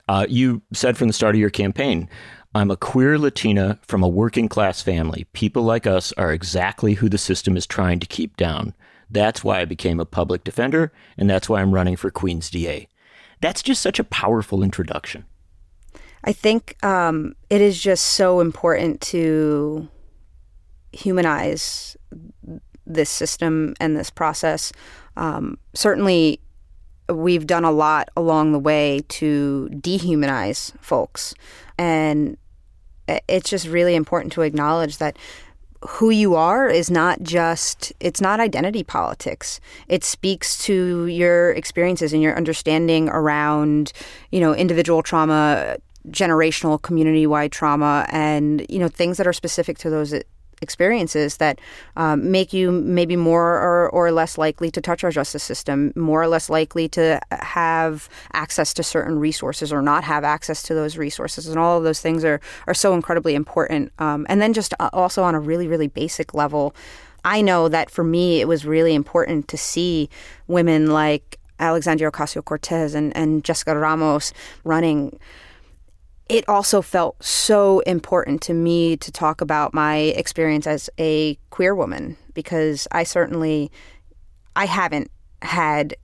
Uh, 0.08 0.24
you 0.30 0.62
said 0.72 0.96
from 0.96 1.08
the 1.08 1.12
start 1.12 1.34
of 1.34 1.40
your 1.42 1.50
campaign, 1.50 2.08
I'm 2.54 2.70
a 2.70 2.76
queer 2.78 3.18
Latina 3.18 3.78
from 3.82 4.02
a 4.02 4.08
working 4.08 4.48
class 4.48 4.80
family. 4.80 5.26
People 5.34 5.64
like 5.64 5.86
us 5.86 6.14
are 6.16 6.32
exactly 6.32 6.94
who 6.94 7.10
the 7.10 7.18
system 7.18 7.54
is 7.54 7.66
trying 7.66 8.00
to 8.00 8.06
keep 8.06 8.38
down. 8.38 8.74
That's 9.10 9.44
why 9.44 9.60
I 9.60 9.64
became 9.64 10.00
a 10.00 10.04
public 10.04 10.44
defender, 10.44 10.92
and 11.16 11.30
that's 11.30 11.48
why 11.48 11.60
I'm 11.60 11.72
running 11.72 11.96
for 11.96 12.10
Queens 12.10 12.50
DA. 12.50 12.88
That's 13.40 13.62
just 13.62 13.82
such 13.82 13.98
a 13.98 14.04
powerful 14.04 14.62
introduction. 14.62 15.24
I 16.24 16.32
think 16.32 16.76
um, 16.84 17.34
it 17.50 17.60
is 17.60 17.80
just 17.80 18.04
so 18.04 18.40
important 18.40 19.00
to 19.02 19.88
humanize 20.92 21.96
this 22.86 23.10
system 23.10 23.74
and 23.80 23.96
this 23.96 24.10
process. 24.10 24.72
Um, 25.16 25.58
certainly, 25.74 26.40
we've 27.08 27.46
done 27.46 27.64
a 27.64 27.70
lot 27.70 28.08
along 28.16 28.52
the 28.52 28.58
way 28.58 29.02
to 29.08 29.68
dehumanize 29.72 30.72
folks. 30.80 31.34
And 31.78 32.36
it's 33.28 33.48
just 33.48 33.68
really 33.68 33.94
important 33.94 34.32
to 34.32 34.42
acknowledge 34.42 34.98
that 34.98 35.16
who 35.86 36.10
you 36.10 36.34
are 36.34 36.68
is 36.68 36.90
not 36.90 37.22
just 37.22 37.92
it's 38.00 38.20
not 38.20 38.40
identity 38.40 38.82
politics. 38.82 39.60
It 39.88 40.04
speaks 40.04 40.58
to 40.64 41.06
your 41.06 41.52
experiences 41.52 42.12
and 42.12 42.22
your 42.22 42.36
understanding 42.36 43.08
around 43.08 43.92
you 44.30 44.40
know 44.40 44.54
individual 44.54 45.02
trauma 45.02 45.76
generational 46.10 46.80
community 46.80 47.26
wide 47.26 47.52
trauma 47.52 48.06
and 48.10 48.64
you 48.68 48.78
know 48.78 48.88
things 48.88 49.16
that 49.16 49.26
are 49.26 49.32
specific 49.32 49.78
to 49.78 49.90
those 49.90 50.14
experiences 50.62 51.36
that 51.36 51.60
um, 51.96 52.30
make 52.30 52.52
you 52.52 52.70
maybe 52.70 53.16
more 53.16 53.54
or, 53.58 53.88
or 53.90 54.10
less 54.10 54.38
likely 54.38 54.70
to 54.70 54.80
touch 54.80 55.04
our 55.04 55.10
justice 55.10 55.42
system, 55.42 55.92
more 55.96 56.22
or 56.22 56.28
less 56.28 56.48
likely 56.48 56.88
to 56.88 57.20
have 57.30 58.08
access 58.32 58.72
to 58.74 58.82
certain 58.82 59.18
resources 59.18 59.72
or 59.72 59.82
not 59.82 60.04
have 60.04 60.24
access 60.24 60.62
to 60.62 60.74
those 60.74 60.96
resources. 60.96 61.46
And 61.48 61.58
all 61.58 61.78
of 61.78 61.84
those 61.84 62.00
things 62.00 62.24
are, 62.24 62.40
are 62.66 62.74
so 62.74 62.94
incredibly 62.94 63.34
important. 63.34 63.92
Um, 63.98 64.26
and 64.28 64.40
then 64.40 64.52
just 64.52 64.74
uh, 64.80 64.90
also 64.92 65.22
on 65.22 65.34
a 65.34 65.40
really, 65.40 65.68
really 65.68 65.88
basic 65.88 66.34
level, 66.34 66.74
I 67.24 67.40
know 67.42 67.68
that 67.68 67.90
for 67.90 68.04
me, 68.04 68.40
it 68.40 68.48
was 68.48 68.64
really 68.64 68.94
important 68.94 69.48
to 69.48 69.56
see 69.56 70.08
women 70.46 70.90
like 70.90 71.38
Alexandria 71.58 72.10
Ocasio 72.10 72.44
Cortez 72.44 72.94
and, 72.94 73.16
and 73.16 73.42
Jessica 73.42 73.76
Ramos 73.76 74.32
running 74.64 75.18
it 76.28 76.48
also 76.48 76.82
felt 76.82 77.22
so 77.22 77.80
important 77.80 78.42
to 78.42 78.54
me 78.54 78.96
to 78.96 79.12
talk 79.12 79.40
about 79.40 79.72
my 79.72 79.96
experience 79.96 80.66
as 80.66 80.90
a 80.98 81.38
queer 81.50 81.74
woman 81.74 82.16
because 82.34 82.88
I 82.90 83.04
certainly 83.04 83.70
I 84.56 84.66
haven't 84.66 85.10
had 85.42 85.96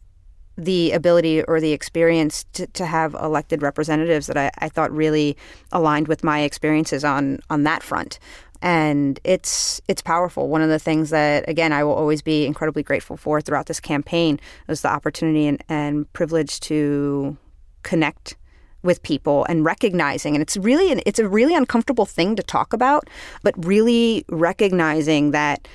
the 0.56 0.92
ability 0.92 1.42
or 1.44 1.60
the 1.60 1.72
experience 1.72 2.44
to, 2.52 2.66
to 2.68 2.86
have 2.86 3.14
elected 3.14 3.62
representatives 3.62 4.26
that 4.26 4.36
I, 4.36 4.50
I 4.58 4.68
thought 4.68 4.92
really 4.92 5.36
aligned 5.72 6.08
with 6.08 6.22
my 6.22 6.40
experiences 6.40 7.04
on 7.04 7.40
on 7.50 7.64
that 7.64 7.82
front 7.82 8.18
and 8.60 9.18
it's 9.24 9.80
it's 9.88 10.02
powerful. 10.02 10.48
One 10.48 10.62
of 10.62 10.68
the 10.68 10.78
things 10.78 11.10
that 11.10 11.48
again 11.48 11.72
I 11.72 11.82
will 11.82 11.94
always 11.94 12.22
be 12.22 12.46
incredibly 12.46 12.84
grateful 12.84 13.16
for 13.16 13.40
throughout 13.40 13.66
this 13.66 13.80
campaign 13.80 14.38
was 14.68 14.82
the 14.82 14.88
opportunity 14.88 15.48
and, 15.48 15.62
and 15.68 16.10
privilege 16.12 16.60
to 16.60 17.36
connect 17.82 18.36
with 18.82 19.02
people 19.02 19.44
and 19.48 19.64
recognizing 19.64 20.34
and 20.34 20.42
it's 20.42 20.56
really 20.56 20.90
an, 20.90 21.00
it's 21.06 21.18
a 21.18 21.28
really 21.28 21.54
uncomfortable 21.54 22.06
thing 22.06 22.36
to 22.36 22.42
talk 22.42 22.72
about 22.72 23.08
but 23.42 23.54
really 23.64 24.24
recognizing 24.28 25.30
that 25.30 25.68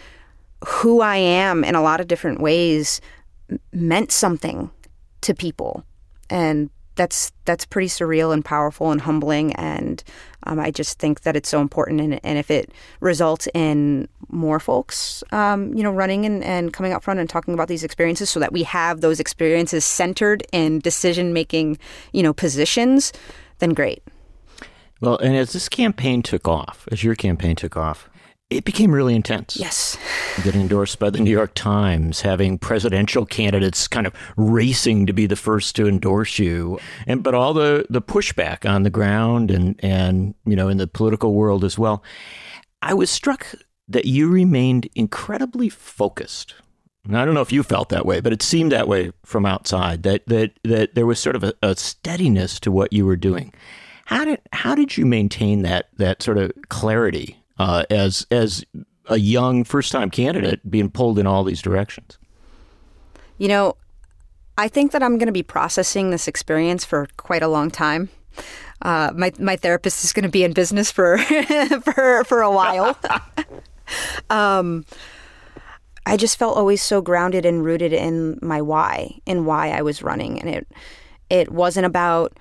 who 0.65 1.01
I 1.01 1.17
am 1.17 1.63
in 1.63 1.75
a 1.75 1.81
lot 1.81 1.99
of 2.01 2.07
different 2.07 2.41
ways 2.41 3.01
meant 3.71 4.11
something 4.11 4.69
to 5.21 5.33
people. 5.33 5.83
And 6.29 6.69
that's 6.97 7.31
that's 7.45 7.65
pretty 7.65 7.87
surreal 7.87 8.33
and 8.33 8.43
powerful 8.43 8.91
and 8.91 8.99
humbling. 9.01 9.53
And 9.53 10.03
um, 10.43 10.59
I 10.59 10.71
just 10.71 10.99
think 10.99 11.21
that 11.21 11.35
it's 11.35 11.47
so 11.47 11.61
important. 11.61 12.01
And, 12.01 12.19
and 12.23 12.37
if 12.37 12.51
it 12.51 12.71
results 12.99 13.47
in 13.53 14.09
more 14.29 14.59
folks 14.59 15.23
um, 15.31 15.73
you 15.73 15.83
know 15.83 15.91
running 15.91 16.25
and, 16.25 16.43
and 16.43 16.73
coming 16.73 16.91
up 16.91 17.03
front 17.03 17.19
and 17.19 17.29
talking 17.29 17.53
about 17.53 17.69
these 17.69 17.83
experiences 17.83 18.29
so 18.29 18.41
that 18.41 18.51
we 18.51 18.63
have 18.63 18.99
those 18.99 19.21
experiences 19.21 19.85
centered 19.85 20.45
in 20.51 20.79
decision 20.79 21.31
making 21.31 21.77
you 22.11 22.21
know 22.21 22.33
positions 22.33 23.13
then 23.59 23.73
great. 23.73 24.03
Well, 24.99 25.17
and 25.17 25.35
as 25.35 25.53
this 25.53 25.69
campaign 25.69 26.23
took 26.23 26.47
off, 26.47 26.87
as 26.91 27.03
your 27.03 27.15
campaign 27.15 27.55
took 27.55 27.77
off, 27.77 28.09
it 28.49 28.63
became 28.63 28.91
really 28.91 29.15
intense. 29.15 29.57
Yes. 29.57 29.97
Getting 30.43 30.61
endorsed 30.61 30.99
by 30.99 31.09
the 31.09 31.19
New 31.19 31.31
York 31.31 31.53
Times, 31.53 32.21
having 32.21 32.57
presidential 32.57 33.25
candidates 33.25 33.87
kind 33.87 34.07
of 34.07 34.13
racing 34.37 35.05
to 35.07 35.13
be 35.13 35.25
the 35.25 35.35
first 35.35 35.75
to 35.75 35.87
endorse 35.87 36.39
you. 36.39 36.79
And 37.05 37.23
but 37.23 37.33
all 37.33 37.53
the, 37.53 37.85
the 37.89 38.01
pushback 38.01 38.69
on 38.69 38.83
the 38.83 38.89
ground 38.89 39.51
and, 39.51 39.75
and 39.83 40.33
you 40.45 40.55
know 40.55 40.69
in 40.69 40.77
the 40.77 40.87
political 40.87 41.33
world 41.33 41.63
as 41.63 41.77
well. 41.77 42.03
I 42.81 42.93
was 42.93 43.09
struck 43.09 43.53
that 43.89 44.05
you 44.05 44.29
remained 44.29 44.89
incredibly 44.95 45.67
focused. 45.67 46.53
And 47.05 47.17
I 47.17 47.25
don't 47.25 47.33
know 47.33 47.41
if 47.41 47.53
you 47.53 47.63
felt 47.63 47.89
that 47.89 48.05
way, 48.05 48.19
but 48.19 48.33
it 48.33 48.41
seemed 48.41 48.71
that 48.71 48.87
way 48.87 49.11
from 49.25 49.45
outside 49.45 50.03
that 50.03 50.25
that 50.27 50.53
that 50.63 50.95
there 50.95 51.05
was 51.05 51.19
sort 51.19 51.35
of 51.35 51.43
a, 51.43 51.53
a 51.61 51.75
steadiness 51.75 52.61
to 52.61 52.71
what 52.71 52.93
you 52.93 53.05
were 53.05 53.17
doing. 53.17 53.53
How 54.05 54.23
did 54.23 54.39
how 54.53 54.73
did 54.73 54.95
you 54.95 55.05
maintain 55.05 55.63
that 55.63 55.89
that 55.97 56.23
sort 56.23 56.37
of 56.37 56.53
clarity 56.69 57.43
uh, 57.59 57.83
as 57.89 58.25
as 58.31 58.63
a 59.07 59.17
young 59.17 59.63
first 59.63 59.91
time 59.91 60.09
candidate 60.09 60.69
being 60.69 60.89
pulled 60.89 61.19
in 61.19 61.27
all 61.27 61.43
these 61.43 61.61
directions? 61.61 62.17
You 63.37 63.47
know, 63.47 63.77
I 64.57 64.67
think 64.67 64.91
that 64.91 65.03
I'm 65.03 65.17
going 65.17 65.27
to 65.27 65.33
be 65.33 65.43
processing 65.43 66.09
this 66.09 66.27
experience 66.27 66.83
for 66.83 67.07
quite 67.17 67.43
a 67.43 67.47
long 67.47 67.69
time. 67.69 68.09
Uh, 68.81 69.11
my 69.15 69.31
my 69.39 69.55
therapist 69.55 70.03
is 70.03 70.13
going 70.13 70.23
to 70.23 70.29
be 70.29 70.43
in 70.43 70.53
business 70.53 70.91
for 70.91 71.17
for 71.83 72.23
for 72.23 72.41
a 72.41 72.51
while. 72.51 72.97
um, 74.29 74.85
I 76.05 76.15
just 76.15 76.37
felt 76.37 76.57
always 76.57 76.81
so 76.81 77.01
grounded 77.01 77.45
and 77.45 77.65
rooted 77.65 77.91
in 77.91 78.39
my 78.41 78.61
why, 78.61 79.19
in 79.25 79.45
why 79.45 79.71
I 79.71 79.81
was 79.81 80.03
running, 80.03 80.39
and 80.39 80.49
it 80.49 80.67
it 81.29 81.51
wasn't 81.51 81.85
about 81.85 82.37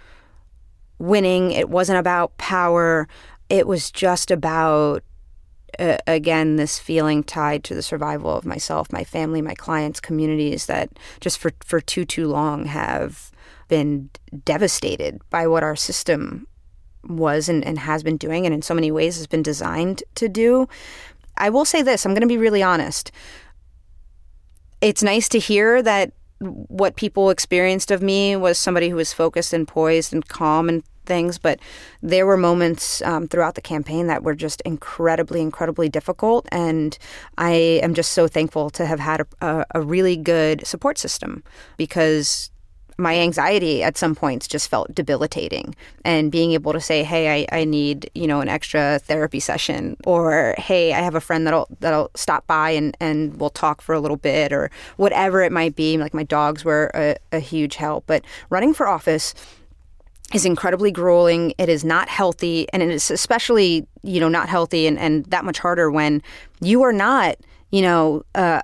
winning. 0.98 1.52
It 1.52 1.68
wasn't 1.68 1.98
about 1.98 2.36
power. 2.38 3.08
It 3.48 3.66
was 3.66 3.90
just 3.90 4.30
about 4.30 5.02
uh, 5.78 5.98
again 6.06 6.56
this 6.56 6.78
feeling 6.78 7.22
tied 7.22 7.64
to 7.64 7.74
the 7.74 7.82
survival 7.82 8.34
of 8.34 8.46
myself, 8.46 8.92
my 8.92 9.04
family, 9.04 9.42
my 9.42 9.54
clients, 9.54 10.00
communities 10.00 10.66
that 10.66 10.90
just 11.20 11.38
for 11.38 11.52
for 11.64 11.80
too 11.80 12.04
too 12.04 12.26
long 12.26 12.66
have 12.66 13.30
been 13.68 14.10
devastated 14.44 15.20
by 15.30 15.46
what 15.46 15.62
our 15.62 15.76
system 15.76 16.46
was 17.04 17.48
and, 17.48 17.64
and 17.64 17.78
has 17.78 18.02
been 18.02 18.16
doing 18.16 18.46
and 18.46 18.54
in 18.54 18.62
so 18.62 18.74
many 18.74 18.90
ways 18.90 19.16
has 19.16 19.26
been 19.26 19.42
designed 19.42 20.02
to 20.14 20.28
do. 20.28 20.68
I 21.36 21.50
will 21.50 21.64
say 21.64 21.82
this, 21.82 22.04
I'm 22.04 22.12
going 22.12 22.22
to 22.22 22.26
be 22.26 22.38
really 22.38 22.62
honest. 22.62 23.12
It's 24.80 25.02
nice 25.02 25.28
to 25.30 25.38
hear 25.38 25.82
that 25.82 26.12
what 26.38 26.96
people 26.96 27.30
experienced 27.30 27.90
of 27.90 28.02
me 28.02 28.36
was 28.36 28.58
somebody 28.58 28.88
who 28.88 28.96
was 28.96 29.12
focused 29.12 29.52
and 29.52 29.66
poised 29.66 30.12
and 30.12 30.26
calm 30.26 30.68
and 30.68 30.82
things, 31.06 31.38
but 31.38 31.58
there 32.02 32.26
were 32.26 32.36
moments 32.36 33.02
um, 33.02 33.28
throughout 33.28 33.54
the 33.54 33.60
campaign 33.60 34.06
that 34.08 34.22
were 34.22 34.34
just 34.34 34.60
incredibly, 34.62 35.40
incredibly 35.40 35.88
difficult. 35.88 36.46
And 36.52 36.98
I 37.38 37.52
am 37.82 37.94
just 37.94 38.12
so 38.12 38.28
thankful 38.28 38.70
to 38.70 38.86
have 38.86 39.00
had 39.00 39.20
a, 39.20 39.26
a, 39.40 39.66
a 39.76 39.80
really 39.80 40.16
good 40.16 40.66
support 40.66 40.98
system 40.98 41.42
because 41.76 42.50
my 42.98 43.18
anxiety 43.18 43.82
at 43.82 43.96
some 43.96 44.14
points 44.14 44.48
just 44.48 44.68
felt 44.70 44.94
debilitating 44.94 45.74
and 46.04 46.32
being 46.32 46.52
able 46.52 46.72
to 46.72 46.80
say 46.80 47.04
hey 47.04 47.44
I, 47.52 47.60
I 47.60 47.64
need 47.64 48.10
you 48.14 48.26
know 48.26 48.40
an 48.40 48.48
extra 48.48 48.98
therapy 49.00 49.40
session 49.40 49.96
or 50.04 50.54
hey 50.58 50.92
i 50.92 51.00
have 51.00 51.14
a 51.14 51.20
friend 51.20 51.46
that'll 51.46 51.68
that'll 51.80 52.10
stop 52.14 52.46
by 52.46 52.70
and 52.70 52.96
and 53.00 53.38
we'll 53.38 53.50
talk 53.50 53.82
for 53.82 53.94
a 53.94 54.00
little 54.00 54.16
bit 54.16 54.52
or 54.52 54.70
whatever 54.96 55.42
it 55.42 55.52
might 55.52 55.76
be 55.76 55.98
like 55.98 56.14
my 56.14 56.22
dogs 56.22 56.64
were 56.64 56.90
a, 56.94 57.16
a 57.32 57.38
huge 57.38 57.76
help 57.76 58.04
but 58.06 58.24
running 58.48 58.72
for 58.72 58.88
office 58.88 59.34
is 60.34 60.44
incredibly 60.44 60.90
grueling. 60.90 61.52
It 61.58 61.68
is 61.68 61.84
not 61.84 62.08
healthy, 62.08 62.66
and 62.72 62.82
it 62.82 62.90
is 62.90 63.10
especially, 63.10 63.86
you 64.02 64.20
know, 64.20 64.28
not 64.28 64.48
healthy 64.48 64.86
and, 64.86 64.98
and 64.98 65.24
that 65.26 65.44
much 65.44 65.58
harder 65.58 65.90
when 65.90 66.22
you 66.60 66.82
are 66.82 66.92
not, 66.92 67.36
you 67.70 67.82
know, 67.82 68.24
uh, 68.34 68.62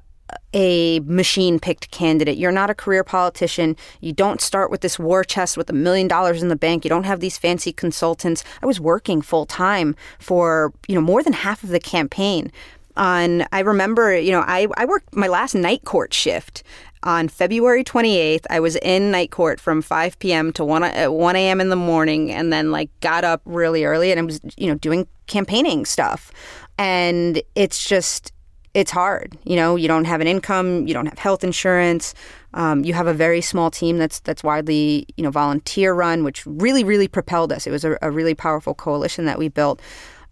a 0.55 1.01
machine 1.01 1.59
picked 1.59 1.90
candidate. 1.90 2.37
You're 2.37 2.53
not 2.53 2.70
a 2.70 2.75
career 2.75 3.05
politician. 3.05 3.77
You 4.01 4.12
don't 4.12 4.40
start 4.40 4.70
with 4.70 4.81
this 4.81 4.98
war 4.98 5.25
chest 5.25 5.57
with 5.57 5.70
a 5.70 5.75
million 5.75 6.09
dollars 6.09 6.42
in 6.42 6.48
the 6.48 6.57
bank. 6.57 6.85
You 6.85 6.88
don't 6.88 7.05
have 7.05 7.20
these 7.20 7.38
fancy 7.38 7.72
consultants. 7.72 8.44
I 8.62 8.66
was 8.66 8.81
working 8.81 9.22
full 9.22 9.46
time 9.46 9.94
for, 10.18 10.72
you 10.88 10.94
know, 10.94 11.01
more 11.01 11.22
than 11.22 11.33
half 11.33 11.62
of 11.62 11.70
the 11.70 11.81
campaign. 11.81 12.51
On, 12.96 13.46
I 13.53 13.61
remember, 13.61 14.18
you 14.18 14.33
know, 14.33 14.44
I, 14.46 14.66
I 14.77 14.85
worked 14.85 15.14
my 15.14 15.27
last 15.27 15.55
night 15.55 15.85
court 15.85 16.12
shift 16.12 16.62
on 17.02 17.28
February 17.28 17.84
28th, 17.84 18.46
I 18.50 18.60
was 18.60 18.76
in 18.76 19.10
night 19.10 19.30
court 19.30 19.60
from 19.60 19.82
5 19.82 20.18
p.m. 20.18 20.52
to 20.54 20.64
1, 20.64 20.82
uh, 20.82 21.10
1 21.10 21.36
a.m. 21.36 21.60
in 21.60 21.68
the 21.68 21.76
morning 21.76 22.30
and 22.30 22.52
then 22.52 22.70
like 22.70 22.90
got 23.00 23.24
up 23.24 23.42
really 23.44 23.84
early 23.84 24.10
and 24.10 24.20
I 24.20 24.22
was, 24.22 24.40
you 24.56 24.68
know, 24.68 24.74
doing 24.74 25.06
campaigning 25.26 25.84
stuff. 25.84 26.30
And 26.78 27.42
it's 27.54 27.84
just, 27.86 28.32
it's 28.74 28.90
hard. 28.90 29.36
You 29.44 29.56
know, 29.56 29.76
you 29.76 29.88
don't 29.88 30.04
have 30.04 30.20
an 30.20 30.26
income, 30.26 30.86
you 30.86 30.94
don't 30.94 31.06
have 31.06 31.18
health 31.18 31.44
insurance. 31.44 32.14
Um, 32.54 32.84
you 32.84 32.92
have 32.94 33.06
a 33.06 33.14
very 33.14 33.40
small 33.40 33.70
team 33.70 33.96
that's 33.96 34.20
that's 34.20 34.44
widely 34.44 35.06
you 35.16 35.24
know 35.24 35.30
volunteer 35.30 35.94
run, 35.94 36.22
which 36.22 36.44
really 36.46 36.84
really 36.84 37.08
propelled 37.08 37.50
us. 37.50 37.66
It 37.66 37.70
was 37.70 37.84
a, 37.84 37.96
a 38.02 38.10
really 38.10 38.34
powerful 38.34 38.74
coalition 38.74 39.24
that 39.24 39.38
we 39.38 39.48
built. 39.48 39.80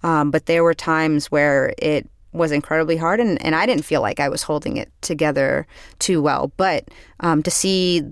Um, 0.02 0.30
but 0.30 0.46
there 0.46 0.62
were 0.62 0.74
times 0.74 1.30
where 1.30 1.74
it 1.78 2.09
was 2.32 2.52
incredibly 2.52 2.96
hard, 2.96 3.20
and, 3.20 3.42
and 3.44 3.54
I 3.54 3.66
didn't 3.66 3.84
feel 3.84 4.00
like 4.00 4.20
I 4.20 4.28
was 4.28 4.42
holding 4.42 4.76
it 4.76 4.90
together 5.00 5.66
too 5.98 6.22
well. 6.22 6.52
But 6.56 6.88
um, 7.20 7.42
to 7.42 7.50
see 7.50 8.02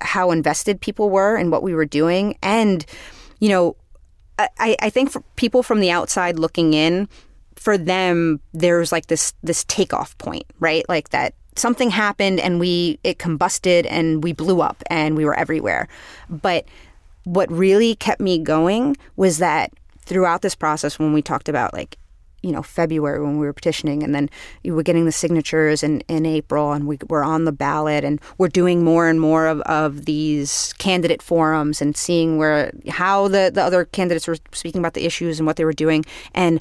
how 0.00 0.30
invested 0.30 0.80
people 0.80 1.10
were 1.10 1.36
in 1.36 1.50
what 1.50 1.62
we 1.62 1.74
were 1.74 1.84
doing, 1.86 2.36
and 2.42 2.84
you 3.38 3.48
know, 3.48 3.76
I, 4.38 4.76
I 4.80 4.90
think 4.90 5.10
for 5.10 5.20
people 5.36 5.62
from 5.62 5.80
the 5.80 5.90
outside 5.90 6.38
looking 6.38 6.72
in, 6.74 7.08
for 7.56 7.76
them 7.76 8.40
there's 8.54 8.90
like 8.90 9.06
this 9.06 9.34
this 9.42 9.64
takeoff 9.64 10.16
point, 10.18 10.44
right? 10.60 10.88
Like 10.88 11.10
that 11.10 11.34
something 11.56 11.90
happened 11.90 12.40
and 12.40 12.58
we 12.58 12.98
it 13.04 13.18
combusted 13.18 13.86
and 13.90 14.24
we 14.24 14.32
blew 14.32 14.60
up 14.60 14.82
and 14.88 15.16
we 15.16 15.24
were 15.24 15.34
everywhere. 15.34 15.88
But 16.28 16.64
what 17.24 17.50
really 17.50 17.94
kept 17.96 18.20
me 18.20 18.38
going 18.38 18.96
was 19.16 19.38
that 19.38 19.72
throughout 20.00 20.42
this 20.42 20.54
process 20.54 20.98
when 20.98 21.12
we 21.12 21.22
talked 21.22 21.48
about 21.48 21.74
like 21.74 21.96
you 22.42 22.52
know 22.52 22.62
February 22.62 23.20
when 23.20 23.38
we 23.38 23.46
were 23.46 23.52
petitioning, 23.52 24.02
and 24.02 24.14
then 24.14 24.28
we 24.64 24.70
were 24.70 24.82
getting 24.82 25.04
the 25.04 25.12
signatures 25.12 25.82
in, 25.82 26.00
in 26.02 26.26
April, 26.26 26.72
and 26.72 26.86
we 26.86 26.98
were 27.08 27.24
on 27.24 27.44
the 27.44 27.52
ballot, 27.52 28.04
and 28.04 28.20
we're 28.38 28.48
doing 28.48 28.84
more 28.84 29.08
and 29.08 29.20
more 29.20 29.46
of, 29.46 29.60
of 29.62 30.04
these 30.04 30.72
candidate 30.78 31.22
forums 31.22 31.80
and 31.82 31.96
seeing 31.96 32.38
where 32.38 32.72
how 32.88 33.28
the, 33.28 33.50
the 33.52 33.62
other 33.62 33.84
candidates 33.84 34.26
were 34.26 34.36
speaking 34.52 34.78
about 34.78 34.94
the 34.94 35.04
issues 35.04 35.38
and 35.38 35.46
what 35.46 35.56
they 35.56 35.64
were 35.64 35.72
doing, 35.72 36.04
and 36.34 36.60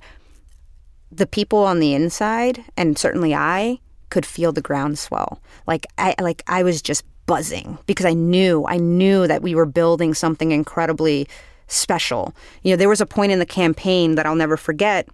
the 1.11 1.27
people 1.27 1.59
on 1.59 1.79
the 1.79 1.93
inside, 1.93 2.63
and 2.77 2.97
certainly 2.97 3.33
I 3.33 3.79
could 4.09 4.25
feel 4.25 4.51
the 4.51 4.61
groundswell. 4.61 5.41
Like 5.67 5.85
I 5.97 6.15
like 6.19 6.43
I 6.47 6.63
was 6.63 6.81
just 6.81 7.03
buzzing 7.25 7.77
because 7.85 8.05
I 8.05 8.13
knew 8.13 8.65
I 8.67 8.77
knew 8.77 9.27
that 9.27 9.41
we 9.41 9.55
were 9.55 9.65
building 9.65 10.13
something 10.13 10.51
incredibly 10.51 11.27
special. 11.67 12.33
You 12.63 12.71
know, 12.71 12.77
there 12.77 12.89
was 12.89 13.01
a 13.01 13.05
point 13.05 13.31
in 13.31 13.39
the 13.39 13.45
campaign 13.45 14.15
that 14.15 14.25
I'll 14.25 14.35
never 14.35 14.57
forget 14.57 15.07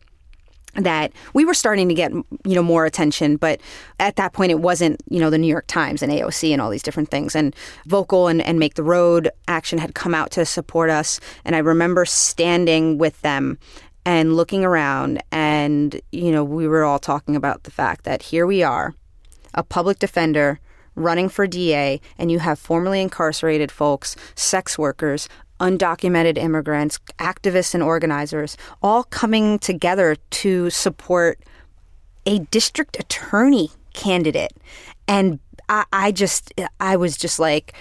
that 0.75 1.11
we 1.33 1.45
were 1.45 1.53
starting 1.53 1.88
to 1.88 1.93
get 1.93 2.11
you 2.11 2.55
know 2.55 2.63
more 2.63 2.85
attention 2.85 3.38
but 3.38 3.61
at 3.99 4.15
that 4.17 4.33
point 4.33 4.51
it 4.51 4.59
wasn't 4.59 5.01
you 5.09 5.19
know 5.19 5.29
the 5.29 5.38
new 5.38 5.47
york 5.47 5.65
times 5.67 6.01
and 6.01 6.11
aoc 6.11 6.51
and 6.51 6.61
all 6.61 6.69
these 6.69 6.83
different 6.83 7.09
things. 7.09 7.35
And 7.35 7.55
vocal 7.85 8.27
and, 8.27 8.41
and 8.41 8.59
make 8.59 8.75
the 8.75 8.83
road 8.83 9.29
action 9.47 9.79
had 9.79 9.95
come 9.95 10.13
out 10.13 10.31
to 10.31 10.45
support 10.45 10.89
us. 10.89 11.19
And 11.43 11.55
i 11.55 11.59
remember 11.59 12.05
standing 12.05 12.97
with 12.97 13.21
them 13.21 13.57
and 14.05 14.35
looking 14.35 14.63
around 14.63 15.21
and 15.31 15.99
you 16.11 16.31
know 16.31 16.43
we 16.43 16.67
were 16.67 16.83
all 16.83 16.99
talking 16.99 17.35
about 17.35 17.63
the 17.63 17.71
fact 17.71 18.05
that 18.05 18.21
here 18.21 18.45
we 18.45 18.61
are 18.61 18.93
a 19.53 19.63
public 19.63 19.99
defender 19.99 20.59
running 20.95 21.27
for 21.27 21.45
DA 21.47 21.99
and 22.17 22.31
you 22.31 22.39
have 22.39 22.57
formerly 22.57 23.01
incarcerated 23.01 23.71
folks, 23.71 24.15
sex 24.35 24.77
workers, 24.77 25.27
undocumented 25.59 26.37
immigrants, 26.37 26.99
activists, 27.19 27.73
and 27.73 27.83
organizers 27.83 28.57
all 28.81 29.03
coming 29.03 29.59
together 29.59 30.15
to 30.29 30.69
support 30.69 31.39
a 32.25 32.39
district 32.39 32.97
attorney 32.99 33.69
candidate. 33.93 34.53
And 35.07 35.39
I, 35.69 35.85
I 35.93 36.11
just, 36.11 36.53
I 36.79 36.95
was 36.95 37.17
just 37.17 37.39
like, 37.39 37.73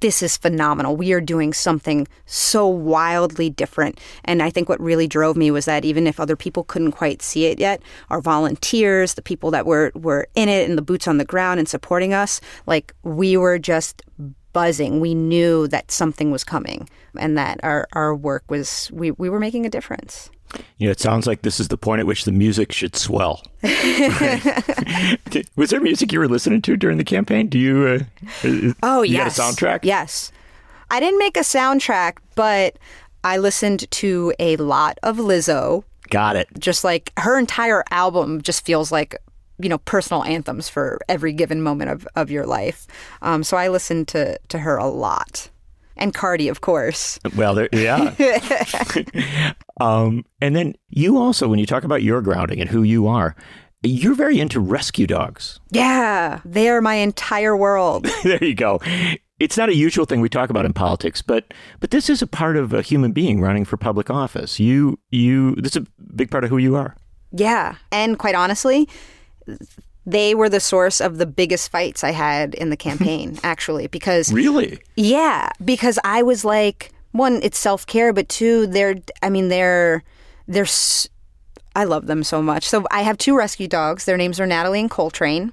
this 0.00 0.22
is 0.22 0.36
phenomenal. 0.36 0.96
We 0.96 1.12
are 1.12 1.20
doing 1.20 1.52
something 1.52 2.08
so 2.24 2.66
wildly 2.66 3.50
different. 3.50 4.00
And 4.24 4.42
I 4.42 4.48
think 4.48 4.68
what 4.68 4.80
really 4.80 5.06
drove 5.06 5.36
me 5.36 5.50
was 5.50 5.66
that 5.66 5.84
even 5.84 6.06
if 6.06 6.18
other 6.18 6.36
people 6.36 6.64
couldn't 6.64 6.92
quite 6.92 7.20
see 7.20 7.46
it 7.46 7.60
yet, 7.60 7.82
our 8.08 8.22
volunteers, 8.22 9.14
the 9.14 9.22
people 9.22 9.50
that 9.50 9.66
were, 9.66 9.92
were 9.94 10.26
in 10.34 10.48
it 10.48 10.68
and 10.68 10.78
the 10.78 10.82
boots 10.82 11.06
on 11.06 11.18
the 11.18 11.24
ground 11.24 11.60
and 11.60 11.68
supporting 11.68 12.14
us, 12.14 12.40
like 12.66 12.94
we 13.02 13.36
were 13.36 13.58
just 13.58 14.02
buzzing. 14.52 15.00
We 15.00 15.14
knew 15.14 15.68
that 15.68 15.90
something 15.90 16.30
was 16.30 16.44
coming 16.44 16.88
and 17.18 17.36
that 17.38 17.60
our, 17.62 17.88
our 17.92 18.14
work 18.14 18.44
was, 18.48 18.90
we, 18.92 19.10
we 19.12 19.28
were 19.28 19.40
making 19.40 19.66
a 19.66 19.70
difference. 19.70 20.30
You 20.78 20.88
know, 20.88 20.90
it 20.90 21.00
sounds 21.00 21.26
like 21.26 21.42
this 21.42 21.60
is 21.60 21.68
the 21.68 21.76
point 21.76 22.00
at 22.00 22.06
which 22.06 22.24
the 22.24 22.32
music 22.32 22.72
should 22.72 22.96
swell. 22.96 23.42
was 25.56 25.70
there 25.70 25.80
music 25.80 26.12
you 26.12 26.18
were 26.18 26.28
listening 26.28 26.60
to 26.62 26.76
during 26.76 26.98
the 26.98 27.04
campaign? 27.04 27.48
Do 27.48 27.58
you? 27.58 27.86
Uh, 28.44 28.72
oh, 28.82 29.02
you 29.02 29.14
yes. 29.14 29.38
a 29.38 29.42
soundtrack? 29.42 29.80
Yes. 29.84 30.32
I 30.90 30.98
didn't 30.98 31.18
make 31.20 31.36
a 31.36 31.40
soundtrack, 31.40 32.16
but 32.34 32.76
I 33.22 33.36
listened 33.38 33.88
to 33.90 34.32
a 34.38 34.56
lot 34.56 34.98
of 35.02 35.18
Lizzo. 35.18 35.84
Got 36.08 36.34
it. 36.34 36.48
Just 36.58 36.82
like 36.82 37.12
her 37.18 37.38
entire 37.38 37.84
album 37.90 38.42
just 38.42 38.64
feels 38.66 38.90
like 38.90 39.14
you 39.62 39.68
know 39.68 39.78
personal 39.78 40.24
anthems 40.24 40.68
for 40.68 40.98
every 41.08 41.32
given 41.32 41.62
moment 41.62 41.90
of, 41.90 42.08
of 42.16 42.30
your 42.30 42.46
life. 42.46 42.86
Um, 43.22 43.42
so 43.44 43.56
I 43.56 43.68
listened 43.68 44.08
to 44.08 44.38
to 44.48 44.58
her 44.58 44.76
a 44.76 44.86
lot, 44.86 45.50
and 45.96 46.14
Cardi, 46.14 46.48
of 46.48 46.60
course. 46.60 47.18
Well, 47.36 47.54
there, 47.54 47.68
yeah. 47.72 48.14
um, 49.80 50.24
and 50.40 50.56
then 50.56 50.74
you 50.88 51.18
also, 51.18 51.48
when 51.48 51.58
you 51.58 51.66
talk 51.66 51.84
about 51.84 52.02
your 52.02 52.22
grounding 52.22 52.60
and 52.60 52.70
who 52.70 52.82
you 52.82 53.06
are, 53.06 53.36
you're 53.82 54.14
very 54.14 54.38
into 54.40 54.60
rescue 54.60 55.06
dogs. 55.06 55.60
Yeah, 55.70 56.40
they 56.44 56.68
are 56.68 56.80
my 56.80 56.94
entire 56.94 57.56
world. 57.56 58.06
there 58.24 58.42
you 58.42 58.54
go. 58.54 58.80
It's 59.38 59.56
not 59.56 59.70
a 59.70 59.74
usual 59.74 60.04
thing 60.04 60.20
we 60.20 60.28
talk 60.28 60.50
about 60.50 60.66
in 60.66 60.72
politics, 60.72 61.22
but 61.22 61.52
but 61.80 61.90
this 61.90 62.10
is 62.10 62.20
a 62.20 62.26
part 62.26 62.56
of 62.56 62.74
a 62.74 62.82
human 62.82 63.12
being 63.12 63.40
running 63.40 63.64
for 63.64 63.76
public 63.76 64.10
office. 64.10 64.60
You 64.60 64.98
you 65.10 65.54
this 65.56 65.76
is 65.76 65.84
a 65.84 66.12
big 66.14 66.30
part 66.30 66.44
of 66.44 66.50
who 66.50 66.58
you 66.58 66.76
are. 66.76 66.94
Yeah, 67.32 67.76
and 67.90 68.18
quite 68.18 68.34
honestly, 68.34 68.88
they 70.06 70.34
were 70.34 70.48
the 70.48 70.60
source 70.60 71.00
of 71.00 71.18
the 71.18 71.26
biggest 71.26 71.70
fights 71.70 72.02
I 72.02 72.10
had 72.10 72.54
in 72.54 72.70
the 72.70 72.76
campaign, 72.76 73.38
actually, 73.44 73.86
because 73.86 74.32
really, 74.32 74.80
yeah, 74.96 75.50
because 75.64 75.98
I 76.04 76.22
was 76.22 76.44
like, 76.44 76.92
one, 77.12 77.40
it's 77.42 77.58
self 77.58 77.86
care, 77.86 78.12
but 78.12 78.28
two, 78.28 78.66
they're, 78.66 78.96
I 79.22 79.30
mean, 79.30 79.48
they're, 79.48 80.02
they're, 80.46 80.66
I 81.76 81.84
love 81.84 82.06
them 82.06 82.24
so 82.24 82.42
much. 82.42 82.68
So 82.68 82.84
I 82.90 83.02
have 83.02 83.18
two 83.18 83.36
rescue 83.36 83.68
dogs. 83.68 84.04
Their 84.04 84.16
names 84.16 84.40
are 84.40 84.46
Natalie 84.46 84.80
and 84.80 84.90
Coltrane, 84.90 85.52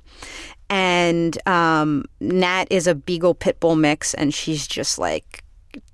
and 0.69 1.37
um, 1.47 2.05
Nat 2.19 2.65
is 2.69 2.87
a 2.87 2.95
Beagle 2.95 3.35
Pit 3.35 3.59
Bull 3.59 3.75
mix, 3.75 4.13
and 4.13 4.33
she's 4.33 4.65
just 4.67 4.97
like 4.97 5.43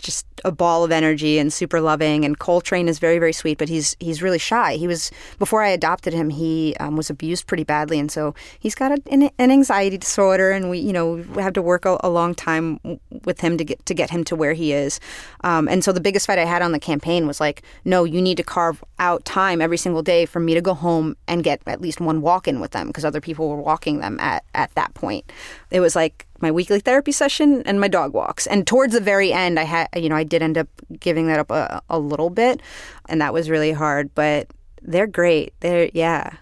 just 0.03 0.25
a 0.45 0.51
ball 0.51 0.83
of 0.83 0.91
energy 0.91 1.39
and 1.39 1.51
super 1.51 1.81
loving. 1.81 2.25
And 2.25 2.37
Coltrane 2.37 2.87
is 2.87 2.99
very, 2.99 3.17
very 3.17 3.33
sweet, 3.33 3.57
but 3.57 3.69
he's 3.69 3.95
he's 3.99 4.21
really 4.21 4.37
shy. 4.37 4.75
He 4.75 4.87
was 4.87 5.11
before 5.39 5.63
I 5.63 5.69
adopted 5.69 6.13
him, 6.13 6.29
he 6.29 6.75
um, 6.79 6.95
was 6.95 7.09
abused 7.09 7.47
pretty 7.47 7.63
badly, 7.63 7.97
and 7.97 8.11
so 8.11 8.35
he's 8.59 8.75
got 8.75 8.91
a, 8.91 9.01
an, 9.09 9.29
an, 9.39 9.51
anxiety 9.51 9.97
disorder. 9.97 10.51
And 10.51 10.69
we, 10.69 10.79
you 10.79 10.93
know, 10.93 11.13
we 11.13 11.41
have 11.41 11.53
to 11.53 11.61
work 11.61 11.85
a, 11.85 11.97
a, 12.03 12.09
long 12.09 12.35
time 12.35 12.79
with 13.25 13.39
him 13.39 13.57
to 13.57 13.63
get 13.63 13.83
to 13.85 13.93
get 13.93 14.09
him 14.09 14.23
to 14.25 14.35
where 14.35 14.53
he 14.53 14.73
is. 14.73 14.99
Um, 15.43 15.67
and 15.67 15.83
so 15.83 15.91
the 15.91 16.01
biggest 16.01 16.27
fight 16.27 16.37
I 16.37 16.45
had 16.45 16.61
on 16.61 16.73
the 16.73 16.79
campaign 16.79 17.25
was 17.25 17.39
like, 17.39 17.63
no, 17.85 18.03
you 18.03 18.21
need 18.21 18.37
to 18.37 18.43
carve 18.43 18.83
out 18.99 19.25
time 19.25 19.61
every 19.61 19.77
single 19.77 20.03
day 20.03 20.25
for 20.25 20.39
me 20.39 20.53
to 20.53 20.61
go 20.61 20.73
home 20.73 21.15
and 21.27 21.43
get 21.43 21.61
at 21.65 21.81
least 21.81 22.01
one 22.01 22.21
walk 22.21 22.47
in 22.47 22.59
with 22.59 22.71
them 22.71 22.87
because 22.87 23.05
other 23.05 23.21
people 23.21 23.49
were 23.49 23.61
walking 23.61 23.99
them 23.99 24.19
at 24.19 24.43
at 24.53 24.73
that 24.75 24.93
point. 24.93 25.31
It 25.71 25.79
was 25.79 25.95
like 25.95 26.27
my 26.43 26.51
weekly 26.51 26.79
therapy 26.79 27.11
session 27.11 27.63
and 27.65 27.79
my 27.79 27.87
dog 27.87 28.13
walks. 28.13 28.45
And 28.45 28.67
towards 28.67 28.93
the 28.93 28.99
very 28.99 29.33
end, 29.33 29.57
I 29.57 29.63
had, 29.63 29.87
you 29.95 30.09
know, 30.09 30.15
I 30.15 30.23
did 30.23 30.41
end 30.41 30.57
up 30.57 30.67
giving 30.99 31.27
that 31.27 31.39
up 31.39 31.51
a, 31.51 31.81
a 31.89 31.99
little 31.99 32.29
bit, 32.29 32.61
and 33.09 33.21
that 33.21 33.33
was 33.33 33.49
really 33.49 33.71
hard. 33.71 34.13
But 34.15 34.47
they're 34.81 35.07
great. 35.07 35.53
They're 35.59 35.89
yeah. 35.93 36.37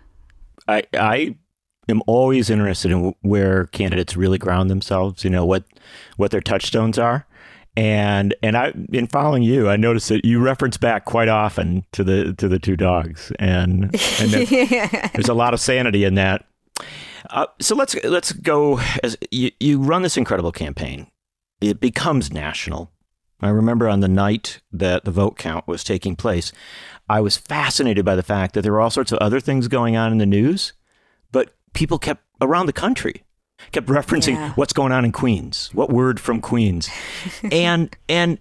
I 0.67 0.83
I 0.93 1.35
am 1.89 2.01
always 2.07 2.49
interested 2.49 2.91
in 2.91 3.13
where 3.21 3.65
candidates 3.67 4.15
really 4.15 4.37
ground 4.37 4.69
themselves. 4.69 5.23
You 5.23 5.29
know 5.29 5.45
what 5.45 5.63
what 6.17 6.31
their 6.31 6.41
touchstones 6.41 6.97
are. 6.97 7.25
And 7.77 8.35
and 8.43 8.57
I 8.57 8.73
in 8.91 9.07
following 9.07 9.43
you, 9.43 9.69
I 9.69 9.77
noticed 9.77 10.09
that 10.09 10.25
you 10.25 10.39
reference 10.39 10.77
back 10.77 11.05
quite 11.05 11.29
often 11.29 11.85
to 11.93 12.03
the 12.03 12.33
to 12.33 12.49
the 12.49 12.59
two 12.59 12.75
dogs, 12.75 13.31
and, 13.39 13.95
and 14.19 14.51
yeah. 14.51 15.07
there's 15.13 15.29
a 15.29 15.33
lot 15.33 15.53
of 15.53 15.61
sanity 15.61 16.03
in 16.03 16.15
that. 16.15 16.45
Uh, 17.29 17.45
so 17.61 17.75
let's 17.75 17.95
let's 18.03 18.33
go 18.33 18.81
as 19.03 19.17
you, 19.31 19.51
you 19.61 19.79
run 19.79 20.01
this 20.01 20.17
incredible 20.17 20.51
campaign. 20.51 21.07
It 21.61 21.79
becomes 21.79 22.33
national. 22.33 22.91
I 23.41 23.49
remember 23.49 23.89
on 23.89 24.01
the 24.01 24.07
night 24.07 24.61
that 24.71 25.05
the 25.05 25.11
vote 25.11 25.37
count 25.37 25.67
was 25.67 25.83
taking 25.83 26.15
place, 26.15 26.51
I 27.09 27.21
was 27.21 27.37
fascinated 27.37 28.05
by 28.05 28.15
the 28.15 28.23
fact 28.23 28.53
that 28.53 28.61
there 28.61 28.71
were 28.71 28.81
all 28.81 28.89
sorts 28.89 29.11
of 29.11 29.19
other 29.19 29.39
things 29.39 29.67
going 29.67 29.97
on 29.97 30.11
in 30.11 30.17
the 30.17 30.25
news, 30.25 30.73
but 31.31 31.53
people 31.73 31.99
kept 31.99 32.23
around 32.41 32.67
the 32.67 32.73
country 32.73 33.23
kept 33.71 33.87
referencing 33.87 34.33
yeah. 34.33 34.53
what's 34.53 34.73
going 34.73 34.91
on 34.91 35.05
in 35.05 35.11
Queens, 35.11 35.69
what 35.73 35.89
word 35.89 36.19
from 36.19 36.41
Queens, 36.41 36.89
and 37.51 37.95
and 38.09 38.39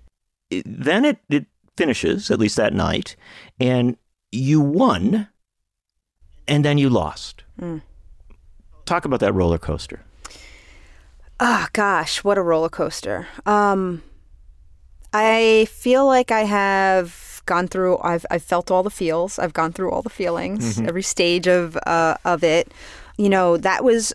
then 0.65 1.05
it 1.05 1.19
it 1.29 1.47
finishes 1.77 2.31
at 2.31 2.39
least 2.39 2.57
that 2.57 2.73
night, 2.73 3.17
and 3.59 3.97
you 4.33 4.61
won, 4.61 5.29
and 6.49 6.65
then 6.65 6.79
you 6.79 6.89
lost. 6.89 7.45
Mm. 7.61 7.83
Talk 8.85 9.05
about 9.05 9.21
that 9.21 9.35
roller 9.35 9.59
coaster. 9.59 10.01
Oh 11.39 11.67
gosh, 11.73 12.25
what 12.25 12.39
a 12.39 12.43
roller 12.43 12.69
coaster. 12.69 13.29
Um, 13.47 14.03
I 15.13 15.67
feel 15.71 16.07
like 16.07 16.31
I 16.31 16.45
have 16.45 17.43
gone 17.47 17.69
through. 17.69 17.99
I've 17.99 18.25
I've 18.31 18.43
felt 18.43 18.71
all 18.71 18.83
the 18.83 18.91
feels. 18.91 19.39
I've 19.39 19.53
gone 19.53 19.73
through 19.73 19.91
all 19.91 20.03
the 20.03 20.11
feelings, 20.11 20.77
mm-hmm. 20.77 20.89
every 20.89 21.03
stage 21.03 21.49
of 21.49 21.77
uh, 21.87 22.17
of 22.25 22.45
it. 22.45 22.73
You 23.19 23.29
know, 23.29 23.57
that 23.57 23.83
was 23.85 24.13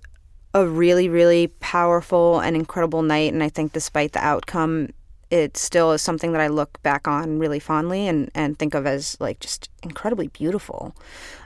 a 0.53 0.65
really 0.65 1.09
really 1.09 1.47
powerful 1.59 2.39
and 2.39 2.55
incredible 2.55 3.01
night. 3.01 3.33
And 3.33 3.43
I 3.43 3.49
think, 3.49 3.73
despite 3.73 4.13
the 4.13 4.25
outcome, 4.25 4.89
it 5.29 5.57
still 5.57 5.91
is 5.91 6.01
something 6.01 6.31
that 6.31 6.41
I 6.41 6.47
look 6.47 6.81
back 6.81 7.07
on 7.07 7.39
really 7.39 7.59
fondly 7.59 8.07
and 8.07 8.31
and 8.33 8.57
think 8.57 8.73
of 8.73 8.85
as 8.85 9.17
like 9.19 9.39
just 9.41 9.69
incredibly 9.83 10.27
beautiful. 10.27 10.95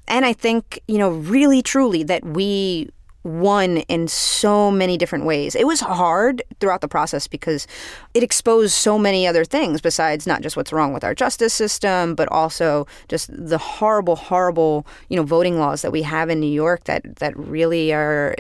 And 0.08 0.26
I 0.26 0.34
think 0.34 0.80
you 0.88 1.00
know, 1.00 1.10
really 1.10 1.62
truly, 1.64 2.04
that 2.04 2.24
we 2.24 2.90
won 3.24 3.78
in 3.78 4.08
so 4.08 4.72
many 4.72 4.98
different 4.98 5.26
ways. 5.26 5.56
It 5.56 5.68
was 5.68 5.82
hard 5.82 6.42
throughout 6.60 6.82
the 6.82 6.88
process 6.88 7.28
because 7.28 7.68
it 8.14 8.24
exposed 8.24 8.74
so 8.74 8.98
many 8.98 9.28
other 9.28 9.44
things 9.44 9.82
besides 9.82 10.26
not 10.26 10.42
just 10.42 10.56
what's 10.56 10.72
wrong 10.72 10.94
with 10.94 11.04
our 11.04 11.14
justice 11.14 11.54
system, 11.54 12.16
but 12.16 12.30
also 12.32 12.88
just 13.08 13.30
the 13.32 13.58
horrible, 13.58 14.16
horrible, 14.16 14.88
you 15.10 15.18
know, 15.18 15.24
voting 15.24 15.60
laws 15.60 15.82
that 15.82 15.92
we 15.92 16.02
have 16.04 16.30
in 16.30 16.40
New 16.40 16.52
York 16.52 16.86
that 16.86 17.18
that 17.18 17.38
really 17.38 17.94
are 17.94 18.36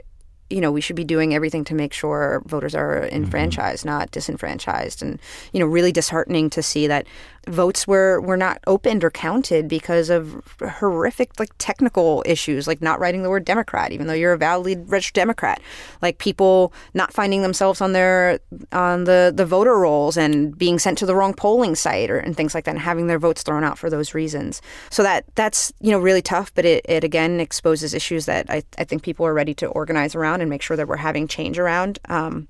you 0.49 0.61
know, 0.61 0.71
we 0.71 0.81
should 0.81 0.95
be 0.95 1.03
doing 1.03 1.33
everything 1.33 1.63
to 1.65 1.75
make 1.75 1.93
sure 1.93 2.41
voters 2.45 2.73
are 2.73 3.01
mm-hmm. 3.01 3.15
enfranchised, 3.15 3.81
mm-hmm. 3.81 3.99
not 3.99 4.11
disenfranchised. 4.11 5.01
And, 5.03 5.19
you 5.53 5.59
know, 5.59 5.65
really 5.65 5.91
disheartening 5.91 6.49
to 6.51 6.63
see 6.63 6.87
that 6.87 7.05
votes 7.47 7.87
were, 7.87 8.21
were 8.21 8.37
not 8.37 8.59
opened 8.67 9.03
or 9.03 9.09
counted 9.09 9.67
because 9.67 10.09
of 10.09 10.41
horrific, 10.61 11.39
like, 11.39 11.49
technical 11.57 12.23
issues, 12.25 12.67
like 12.67 12.81
not 12.81 12.99
writing 12.99 13.23
the 13.23 13.29
word 13.29 13.45
Democrat, 13.45 13.91
even 13.91 14.07
though 14.07 14.13
you're 14.13 14.33
a 14.33 14.37
validly 14.37 14.75
registered 14.75 15.15
Democrat. 15.15 15.61
Like 16.01 16.17
people 16.17 16.73
not 16.93 17.13
finding 17.13 17.41
themselves 17.41 17.81
on 17.81 17.93
their, 17.93 18.39
on 18.71 19.05
the, 19.05 19.31
the 19.35 19.45
voter 19.45 19.77
rolls 19.77 20.17
and 20.17 20.57
being 20.57 20.79
sent 20.79 20.97
to 20.99 21.05
the 21.05 21.15
wrong 21.15 21.33
polling 21.33 21.75
site 21.75 22.09
or, 22.09 22.19
and 22.19 22.35
things 22.35 22.53
like 22.53 22.65
that 22.65 22.71
and 22.71 22.79
having 22.79 23.07
their 23.07 23.19
votes 23.19 23.43
thrown 23.43 23.63
out 23.63 23.77
for 23.77 23.89
those 23.89 24.13
reasons. 24.13 24.61
So 24.89 25.03
that, 25.03 25.25
that's, 25.35 25.71
you 25.79 25.91
know, 25.91 25.99
really 25.99 26.21
tough, 26.21 26.53
but 26.53 26.65
it, 26.65 26.85
it 26.87 27.03
again 27.03 27.39
exposes 27.39 27.93
issues 27.93 28.25
that 28.25 28.49
I, 28.49 28.63
I 28.77 28.83
think 28.83 29.03
people 29.03 29.25
are 29.25 29.33
ready 29.33 29.53
to 29.55 29.67
organize 29.67 30.15
around 30.15 30.41
and 30.41 30.49
make 30.49 30.61
sure 30.61 30.77
that 30.77 30.87
we're 30.87 30.97
having 30.97 31.27
change 31.27 31.57
around. 31.57 31.99
Um, 32.09 32.47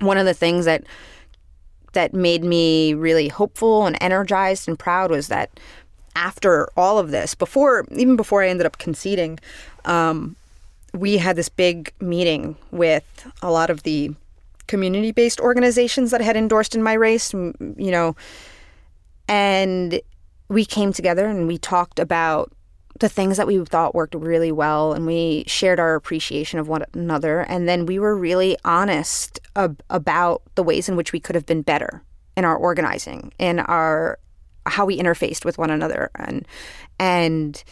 one 0.00 0.18
of 0.18 0.26
the 0.26 0.34
things 0.34 0.64
that 0.64 0.84
that 1.92 2.14
made 2.14 2.44
me 2.44 2.94
really 2.94 3.28
hopeful 3.28 3.86
and 3.86 3.96
energized 4.00 4.68
and 4.68 4.78
proud 4.78 5.10
was 5.10 5.28
that 5.28 5.50
after 6.14 6.68
all 6.76 6.98
of 6.98 7.10
this, 7.10 7.34
before 7.34 7.86
even 7.92 8.16
before 8.16 8.42
I 8.42 8.48
ended 8.48 8.66
up 8.66 8.78
conceding, 8.78 9.38
um, 9.84 10.36
we 10.92 11.16
had 11.16 11.36
this 11.36 11.48
big 11.48 11.92
meeting 12.00 12.56
with 12.70 13.30
a 13.40 13.50
lot 13.50 13.70
of 13.70 13.82
the 13.82 14.14
community-based 14.66 15.40
organizations 15.40 16.10
that 16.10 16.20
had 16.20 16.36
endorsed 16.36 16.74
in 16.74 16.82
my 16.82 16.92
race. 16.92 17.32
You 17.32 17.54
know, 17.90 18.16
and 19.28 20.00
we 20.48 20.64
came 20.64 20.92
together 20.92 21.26
and 21.26 21.46
we 21.46 21.58
talked 21.58 21.98
about 21.98 22.52
the 23.00 23.08
things 23.08 23.36
that 23.36 23.46
we 23.46 23.64
thought 23.64 23.94
worked 23.94 24.14
really 24.14 24.52
well 24.52 24.92
and 24.92 25.06
we 25.06 25.44
shared 25.46 25.80
our 25.80 25.94
appreciation 25.94 26.58
of 26.58 26.68
one 26.68 26.84
another 26.94 27.40
and 27.40 27.68
then 27.68 27.86
we 27.86 27.98
were 27.98 28.16
really 28.16 28.56
honest 28.64 29.40
ab- 29.56 29.82
about 29.90 30.42
the 30.54 30.62
ways 30.62 30.88
in 30.88 30.96
which 30.96 31.12
we 31.12 31.20
could 31.20 31.34
have 31.34 31.46
been 31.46 31.62
better 31.62 32.02
in 32.36 32.44
our 32.44 32.56
organizing 32.56 33.32
in 33.38 33.58
our 33.60 34.18
how 34.66 34.84
we 34.84 34.98
interfaced 34.98 35.44
with 35.44 35.58
one 35.58 35.70
another 35.70 36.10
and 36.16 36.46
and 36.98 37.64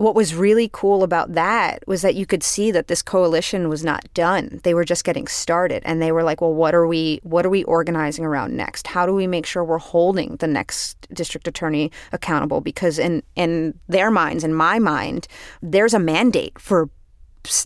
what 0.00 0.14
was 0.14 0.34
really 0.34 0.70
cool 0.72 1.02
about 1.02 1.34
that 1.34 1.86
was 1.86 2.00
that 2.00 2.14
you 2.14 2.24
could 2.24 2.42
see 2.42 2.70
that 2.70 2.88
this 2.88 3.02
coalition 3.02 3.68
was 3.68 3.84
not 3.84 4.02
done. 4.14 4.58
They 4.62 4.72
were 4.72 4.86
just 4.86 5.04
getting 5.04 5.26
started 5.26 5.82
and 5.84 6.00
they 6.00 6.10
were 6.10 6.22
like, 6.22 6.40
well, 6.40 6.54
what 6.54 6.74
are 6.74 6.86
we 6.86 7.20
what 7.22 7.44
are 7.44 7.50
we 7.50 7.64
organizing 7.64 8.24
around 8.24 8.56
next? 8.56 8.86
How 8.86 9.04
do 9.04 9.12
we 9.12 9.26
make 9.26 9.44
sure 9.44 9.62
we're 9.62 9.76
holding 9.76 10.36
the 10.36 10.46
next 10.46 11.06
district 11.12 11.46
attorney 11.46 11.92
accountable 12.12 12.62
because 12.62 12.98
in 12.98 13.22
in 13.36 13.78
their 13.88 14.10
minds 14.10 14.42
in 14.42 14.54
my 14.54 14.78
mind, 14.78 15.28
there's 15.60 15.92
a 15.92 15.98
mandate 15.98 16.58
for 16.58 16.88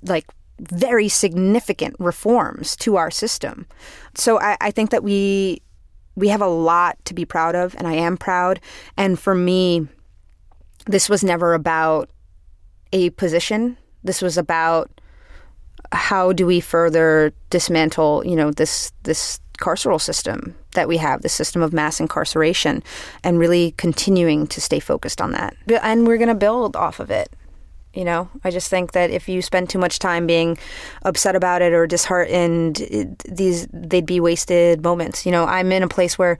like 0.03 0.27
very 0.59 1.09
significant 1.09 1.95
reforms 2.01 2.75
to 2.79 2.97
our 2.97 3.13
system. 3.13 3.65
So 4.17 4.41
I, 4.41 4.57
I 4.61 4.71
think 4.73 4.91
that 4.91 5.05
we 5.05 5.63
we 6.17 6.27
have 6.31 6.43
a 6.43 6.49
lot 6.49 6.97
to 7.05 7.15
be 7.15 7.25
proud 7.25 7.55
of 7.55 7.77
and 7.79 7.87
I 7.87 7.93
am 7.93 8.17
proud. 8.17 8.59
And 8.97 9.21
for 9.21 9.37
me, 9.37 9.87
this 10.87 11.09
was 11.09 11.23
never 11.23 11.55
about 11.55 12.11
a 12.95 13.11
position. 13.11 13.77
This 14.05 14.23
was 14.23 14.39
about 14.39 14.91
how 15.93 16.33
do 16.33 16.47
we 16.47 16.61
further 16.61 17.35
dismantle, 17.51 18.25
you 18.25 18.37
know, 18.37 18.51
this 18.51 18.93
this 19.03 19.41
carceral 19.59 20.01
system 20.01 20.55
that 20.75 20.89
we 20.89 20.97
have, 20.97 21.23
the 21.23 21.29
system 21.29 21.63
of 21.63 21.73
mass 21.73 22.01
incarceration, 22.01 22.83
and 23.23 23.39
really 23.39 23.73
continuing 23.73 24.47
to 24.49 24.61
stay 24.61 24.81
focused 24.81 25.21
on 25.21 25.33
that. 25.33 25.57
And 25.83 26.07
we're 26.07 26.17
going 26.17 26.29
to 26.29 26.35
build 26.35 26.75
off 26.75 26.99
of 26.99 27.11
it. 27.11 27.29
You 27.93 28.05
know, 28.05 28.29
I 28.43 28.51
just 28.51 28.69
think 28.71 28.91
that 28.93 29.11
if 29.11 29.29
you 29.29 29.41
spend 29.41 29.71
too 29.71 29.79
much 29.79 30.01
time 30.01 30.27
being 30.27 30.59
upset 31.03 31.37
about 31.37 31.63
it 31.63 31.73
or 31.73 31.87
disheartened, 31.87 32.81
it, 32.81 33.19
these 33.19 33.69
they'd 33.73 34.07
be 34.07 34.19
wasted 34.21 34.83
moments. 34.83 35.25
You 35.27 35.33
know, 35.33 35.45
I'm 35.45 35.71
in 35.71 35.83
a 35.83 35.89
place 35.89 36.19
where 36.19 36.39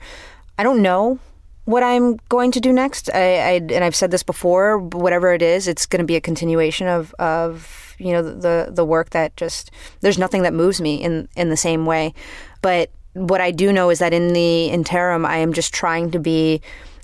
I 0.57 0.63
don't 0.63 0.81
know 0.81 1.19
what 1.65 1.83
I'm 1.83 2.17
going 2.29 2.51
to 2.51 2.59
do 2.59 2.71
next. 2.71 3.09
I, 3.13 3.19
I 3.19 3.51
and 3.53 3.83
I've 3.83 3.95
said 3.95 4.11
this 4.11 4.23
before. 4.23 4.77
Whatever 4.77 5.33
it 5.33 5.41
is, 5.41 5.67
it's 5.67 5.85
going 5.85 5.99
to 5.99 6.05
be 6.05 6.15
a 6.15 6.21
continuation 6.21 6.87
of 6.87 7.13
of 7.19 7.95
you 7.97 8.13
know 8.13 8.21
the 8.21 8.69
the 8.71 8.85
work 8.85 9.11
that 9.11 9.35
just 9.35 9.71
there's 10.01 10.17
nothing 10.17 10.43
that 10.43 10.53
moves 10.53 10.79
me 10.79 10.95
in 10.95 11.27
in 11.35 11.49
the 11.49 11.57
same 11.57 11.85
way. 11.85 12.13
But 12.61 12.91
what 13.13 13.41
I 13.41 13.51
do 13.51 13.71
know 13.71 13.89
is 13.89 13.99
that 13.99 14.13
in 14.13 14.33
the 14.33 14.67
interim, 14.67 15.25
I 15.25 15.37
am 15.37 15.53
just 15.53 15.73
trying 15.73 16.11
to 16.11 16.19
be 16.19 16.61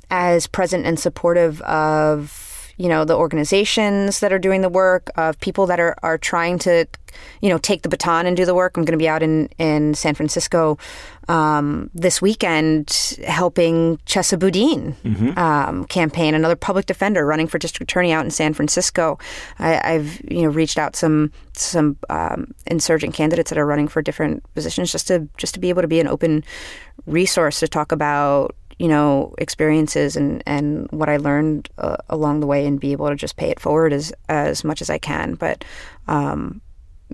as 0.10 0.46
present 0.46 0.86
and 0.86 1.00
supportive 1.00 1.62
of 1.62 2.51
you 2.82 2.90
know 2.90 3.06
the 3.06 3.16
organizations 3.16 4.20
that 4.22 4.34
are 4.34 4.40
doing 4.40 4.62
the 4.62 4.70
work 4.70 5.10
of 5.16 5.40
people 5.40 5.68
that 5.68 5.80
are, 5.80 5.96
are 6.02 6.18
trying 6.18 6.58
to 6.58 6.86
you 7.42 7.50
know 7.50 7.58
take 7.60 7.84
the 7.84 7.90
baton 7.90 8.26
and 8.26 8.36
do 8.36 8.46
the 8.46 8.56
work 8.56 8.76
i'm 8.76 8.84
going 8.84 8.98
to 8.98 8.98
be 8.98 9.08
out 9.08 9.22
in, 9.22 9.48
in 9.58 9.94
san 9.94 10.16
francisco 10.16 10.78
um, 11.28 11.90
this 11.94 12.22
weekend 12.22 13.18
helping 13.26 13.98
Chesa 14.00 14.38
Boudin 14.38 14.94
mm-hmm. 15.04 15.38
um, 15.40 15.86
campaign, 15.86 16.34
another 16.34 16.58
public 16.58 16.88
defender 16.88 17.26
running 17.26 17.48
for 17.48 17.58
district 17.58 17.90
attorney 17.90 18.12
out 18.12 18.26
in 18.26 18.32
San 18.32 18.54
Francisco. 18.54 19.18
I, 19.58 19.92
have 19.94 20.20
you 20.30 20.42
know 20.42 20.50
reached 20.50 20.78
out 20.78 20.98
some 20.98 21.32
some 21.54 21.98
um, 22.10 22.54
insurgent 22.68 23.14
candidates 23.14 23.50
that 23.50 23.58
are 23.58 23.66
running 23.66 23.88
for 23.88 24.02
different 24.02 24.44
positions 24.56 24.92
just 24.92 25.08
to 25.08 25.30
just 25.38 25.54
to 25.54 25.60
be 25.62 25.70
able 25.70 25.84
to 25.84 25.88
be 25.88 26.02
an 26.02 26.08
open 26.08 26.44
resource 27.06 27.62
to 27.62 27.68
talk 27.68 27.94
about 27.94 28.56
you 28.82 28.88
know 28.88 29.36
experiences 29.38 30.16
and 30.16 30.42
and 30.48 30.88
what 30.90 31.08
I 31.08 31.18
learned 31.18 31.70
uh, 31.78 31.98
along 32.10 32.40
the 32.40 32.48
way 32.48 32.66
and 32.66 32.80
be 32.80 32.94
able 32.94 33.10
to 33.10 33.16
just 33.16 33.38
pay 33.38 33.52
it 33.52 33.60
forward 33.60 33.94
as 33.94 34.12
as 34.28 34.64
much 34.64 34.82
as 34.82 34.90
I 34.90 34.98
can. 34.98 35.36
But 35.36 35.64
um, 36.08 36.62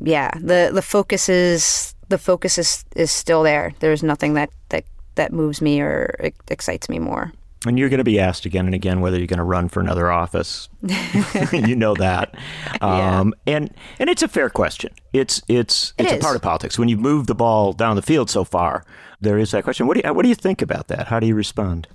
yeah, 0.02 0.32
the 0.40 0.72
the 0.74 0.82
focus 0.82 1.28
is 1.28 1.94
the 2.08 2.18
focus 2.18 2.58
is 2.58 2.86
is 2.96 3.12
still 3.12 3.44
there. 3.44 3.74
There's 3.80 4.02
nothing 4.02 4.36
that 4.36 4.50
that 4.70 4.86
that 5.16 5.34
moves 5.34 5.62
me 5.62 5.82
or 5.82 6.32
excites 6.48 6.88
me 6.88 7.00
more. 7.00 7.34
And 7.68 7.78
you're 7.78 7.90
going 7.90 8.00
to 8.00 8.04
be 8.04 8.20
asked 8.20 8.46
again 8.46 8.66
and 8.66 8.76
again 8.76 9.02
whether 9.02 9.18
you're 9.18 9.28
going 9.28 9.38
to 9.38 9.44
run 9.44 9.70
for 9.70 9.80
another 9.80 10.12
office. 10.12 10.70
you 11.52 11.76
know 11.76 11.94
that, 11.96 12.36
um, 12.82 13.34
yeah. 13.46 13.56
and 13.56 13.74
and 14.00 14.10
it's 14.10 14.24
a 14.24 14.28
fair 14.28 14.50
question. 14.50 14.94
It's 15.14 15.42
it's 15.48 15.94
it's 15.98 16.12
a 16.12 16.18
part 16.18 16.36
of 16.36 16.42
politics. 16.42 16.78
When 16.78 16.90
you 16.90 16.98
move 16.98 17.28
the 17.28 17.36
ball 17.36 17.74
down 17.74 17.96
the 17.96 18.02
field 18.02 18.30
so 18.30 18.44
far, 18.44 18.84
there 19.22 19.38
is 19.38 19.52
that 19.52 19.64
question. 19.64 19.88
What 19.88 19.96
do 19.96 20.02
you 20.04 20.14
what 20.14 20.24
do 20.24 20.30
you 20.30 20.36
think 20.36 20.62
about 20.62 20.88
that? 20.88 21.08
How 21.08 21.20
do 21.20 21.28
you 21.28 21.36
respond? 21.36 21.88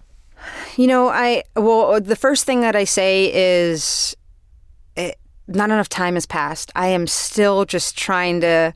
You 0.77 0.87
know, 0.87 1.09
I 1.09 1.45
well, 1.57 2.01
the 2.01 2.17
first 2.17 2.45
thing 2.45 2.61
that 2.63 2.75
I 2.75 2.85
say 2.85 3.31
is, 3.33 4.17
it, 4.97 5.01
eh, 5.01 5.13
not 5.47 5.71
enough 5.71 5.89
time 5.89 6.15
has 6.15 6.27
passed. 6.27 6.73
I 6.75 6.89
am 6.89 7.07
still 7.07 7.65
just 7.65 7.97
trying 7.97 8.41
to 8.41 8.75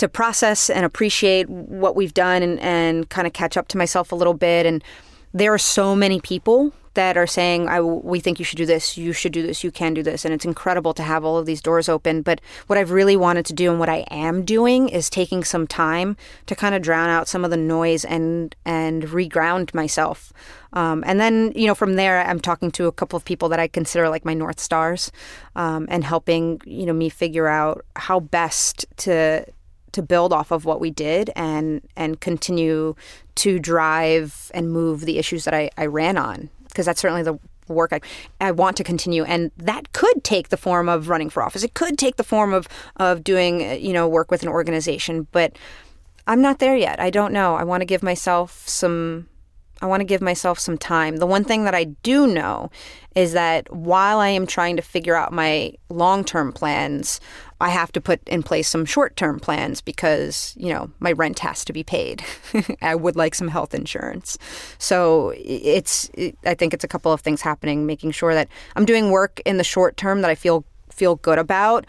to 0.00 0.08
process 0.08 0.70
and 0.70 0.84
appreciate 0.84 1.48
what 1.48 1.94
we've 1.94 2.14
done 2.14 2.42
and, 2.42 2.58
and 2.60 3.08
kind 3.10 3.26
of 3.26 3.34
catch 3.34 3.58
up 3.58 3.68
to 3.68 3.76
myself 3.76 4.12
a 4.12 4.14
little 4.14 4.34
bit. 4.34 4.64
And 4.64 4.82
there 5.32 5.52
are 5.52 5.58
so 5.58 5.94
many 5.94 6.20
people 6.20 6.72
that 6.94 7.16
are 7.16 7.26
saying, 7.26 7.68
I, 7.68 7.80
we 7.80 8.18
think 8.18 8.40
you 8.40 8.44
should 8.44 8.58
do 8.58 8.66
this, 8.66 8.98
you 8.98 9.12
should 9.12 9.32
do 9.32 9.46
this, 9.46 9.62
you 9.62 9.70
can 9.70 9.94
do 9.94 10.02
this. 10.02 10.24
And 10.24 10.34
it's 10.34 10.44
incredible 10.44 10.92
to 10.94 11.04
have 11.04 11.24
all 11.24 11.38
of 11.38 11.46
these 11.46 11.62
doors 11.62 11.88
open. 11.88 12.22
But 12.22 12.40
what 12.66 12.78
I've 12.78 12.90
really 12.90 13.16
wanted 13.16 13.46
to 13.46 13.52
do 13.52 13.70
and 13.70 13.78
what 13.78 13.88
I 13.88 13.98
am 14.10 14.44
doing 14.44 14.88
is 14.88 15.08
taking 15.08 15.44
some 15.44 15.68
time 15.68 16.16
to 16.46 16.56
kind 16.56 16.74
of 16.74 16.82
drown 16.82 17.08
out 17.08 17.28
some 17.28 17.44
of 17.44 17.50
the 17.50 17.56
noise 17.56 18.04
and, 18.04 18.56
and 18.64 19.04
reground 19.04 19.72
myself. 19.72 20.32
Um, 20.72 21.04
and 21.06 21.20
then, 21.20 21.52
you 21.54 21.68
know, 21.68 21.76
from 21.76 21.94
there, 21.94 22.26
I'm 22.26 22.40
talking 22.40 22.72
to 22.72 22.86
a 22.86 22.92
couple 22.92 23.16
of 23.16 23.24
people 23.24 23.48
that 23.50 23.60
I 23.60 23.68
consider 23.68 24.08
like 24.08 24.24
my 24.24 24.34
North 24.34 24.58
Stars 24.58 25.12
um, 25.54 25.86
and 25.88 26.02
helping, 26.02 26.60
you 26.64 26.86
know, 26.86 26.92
me 26.92 27.08
figure 27.08 27.46
out 27.46 27.84
how 27.94 28.18
best 28.18 28.84
to 28.98 29.46
to 29.92 30.02
build 30.02 30.32
off 30.32 30.52
of 30.52 30.64
what 30.64 30.80
we 30.80 30.88
did 30.88 31.30
and 31.34 31.82
and 31.96 32.20
continue 32.20 32.94
to 33.40 33.58
drive 33.58 34.50
and 34.54 34.70
move 34.70 35.02
the 35.02 35.18
issues 35.18 35.44
that 35.44 35.54
I, 35.54 35.70
I 35.78 35.86
ran 35.86 36.18
on 36.18 36.50
because 36.68 36.86
that's 36.86 37.00
certainly 37.00 37.22
the 37.22 37.38
work 37.68 37.92
I, 37.92 38.00
I 38.40 38.50
want 38.50 38.76
to 38.76 38.84
continue. 38.84 39.24
And 39.24 39.50
that 39.56 39.92
could 39.92 40.22
take 40.24 40.50
the 40.50 40.56
form 40.56 40.88
of 40.88 41.08
running 41.08 41.30
for 41.30 41.42
office. 41.42 41.62
It 41.62 41.74
could 41.74 41.98
take 41.98 42.16
the 42.16 42.24
form 42.24 42.52
of 42.52 42.68
of 42.96 43.24
doing 43.24 43.80
you 43.80 43.92
know 43.92 44.08
work 44.08 44.30
with 44.30 44.42
an 44.42 44.48
organization 44.48 45.26
but 45.32 45.56
I'm 46.26 46.42
not 46.42 46.58
there 46.58 46.76
yet. 46.76 47.00
I 47.00 47.10
don't 47.10 47.32
know. 47.32 47.56
I 47.56 47.64
want 47.64 47.80
to 47.80 47.86
give 47.86 48.02
myself 48.02 48.68
some 48.68 49.28
I 49.80 49.86
want 49.86 50.00
to 50.00 50.04
give 50.04 50.20
myself 50.20 50.58
some 50.58 50.76
time. 50.76 51.16
The 51.16 51.26
one 51.26 51.44
thing 51.44 51.64
that 51.64 51.74
I 51.74 51.84
do 51.84 52.26
know 52.26 52.70
is 53.14 53.32
that 53.32 53.72
while 53.74 54.18
I 54.18 54.28
am 54.28 54.46
trying 54.46 54.76
to 54.76 54.82
figure 54.82 55.16
out 55.16 55.32
my 55.32 55.72
long 55.88 56.24
term 56.24 56.52
plans, 56.52 57.20
I 57.60 57.70
have 57.70 57.92
to 57.92 58.00
put 58.00 58.26
in 58.28 58.42
place 58.42 58.68
some 58.68 58.84
short 58.84 59.16
term 59.16 59.40
plans 59.40 59.80
because, 59.80 60.54
you 60.56 60.72
know, 60.72 60.90
my 61.00 61.12
rent 61.12 61.38
has 61.40 61.64
to 61.64 61.72
be 61.72 61.82
paid. 61.82 62.22
I 62.82 62.94
would 62.94 63.16
like 63.16 63.34
some 63.34 63.48
health 63.48 63.74
insurance. 63.74 64.38
So 64.78 65.32
it's, 65.36 66.10
it, 66.14 66.36
I 66.44 66.54
think 66.54 66.74
it's 66.74 66.84
a 66.84 66.88
couple 66.88 67.12
of 67.12 67.20
things 67.20 67.40
happening, 67.40 67.86
making 67.86 68.12
sure 68.12 68.34
that 68.34 68.48
I'm 68.76 68.84
doing 68.84 69.10
work 69.10 69.40
in 69.44 69.56
the 69.56 69.64
short 69.64 69.96
term 69.96 70.22
that 70.22 70.30
I 70.30 70.34
feel 70.34 70.64
feel 70.90 71.16
good 71.16 71.38
about 71.38 71.86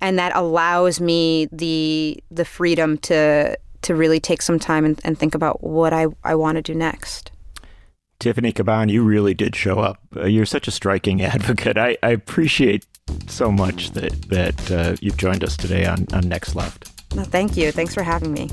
and 0.00 0.18
that 0.18 0.34
allows 0.34 1.00
me 1.00 1.48
the 1.50 2.22
the 2.30 2.44
freedom 2.44 2.98
to 2.98 3.56
to 3.82 3.94
really 3.94 4.18
take 4.18 4.42
some 4.42 4.58
time 4.58 4.84
and, 4.84 5.00
and 5.04 5.18
think 5.18 5.34
about 5.34 5.62
what 5.62 5.92
I, 5.92 6.06
I 6.24 6.34
want 6.34 6.56
to 6.56 6.62
do 6.62 6.74
next. 6.74 7.30
Tiffany 8.24 8.54
Caban, 8.54 8.90
you 8.90 9.02
really 9.02 9.34
did 9.34 9.54
show 9.54 9.80
up. 9.80 9.98
Uh, 10.16 10.24
you're 10.24 10.46
such 10.46 10.66
a 10.66 10.70
striking 10.70 11.20
advocate. 11.22 11.76
I, 11.76 11.98
I 12.02 12.08
appreciate 12.08 12.86
so 13.26 13.52
much 13.52 13.90
that 13.90 14.12
that 14.30 14.70
uh, 14.70 14.96
you've 15.02 15.18
joined 15.18 15.44
us 15.44 15.58
today 15.58 15.84
on, 15.84 16.06
on 16.14 16.26
Next 16.26 16.54
Left. 16.54 16.90
No, 17.14 17.22
thank 17.22 17.54
you. 17.54 17.70
Thanks 17.70 17.92
for 17.92 18.02
having 18.02 18.32
me. 18.32 18.48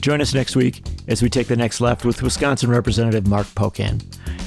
Join 0.00 0.20
us 0.20 0.34
next 0.34 0.56
week 0.56 0.82
as 1.06 1.22
we 1.22 1.30
take 1.30 1.46
the 1.46 1.54
next 1.56 1.80
left 1.80 2.04
with 2.04 2.20
Wisconsin 2.24 2.70
Representative 2.70 3.28
Mark 3.28 3.46
Pocan. 3.54 4.02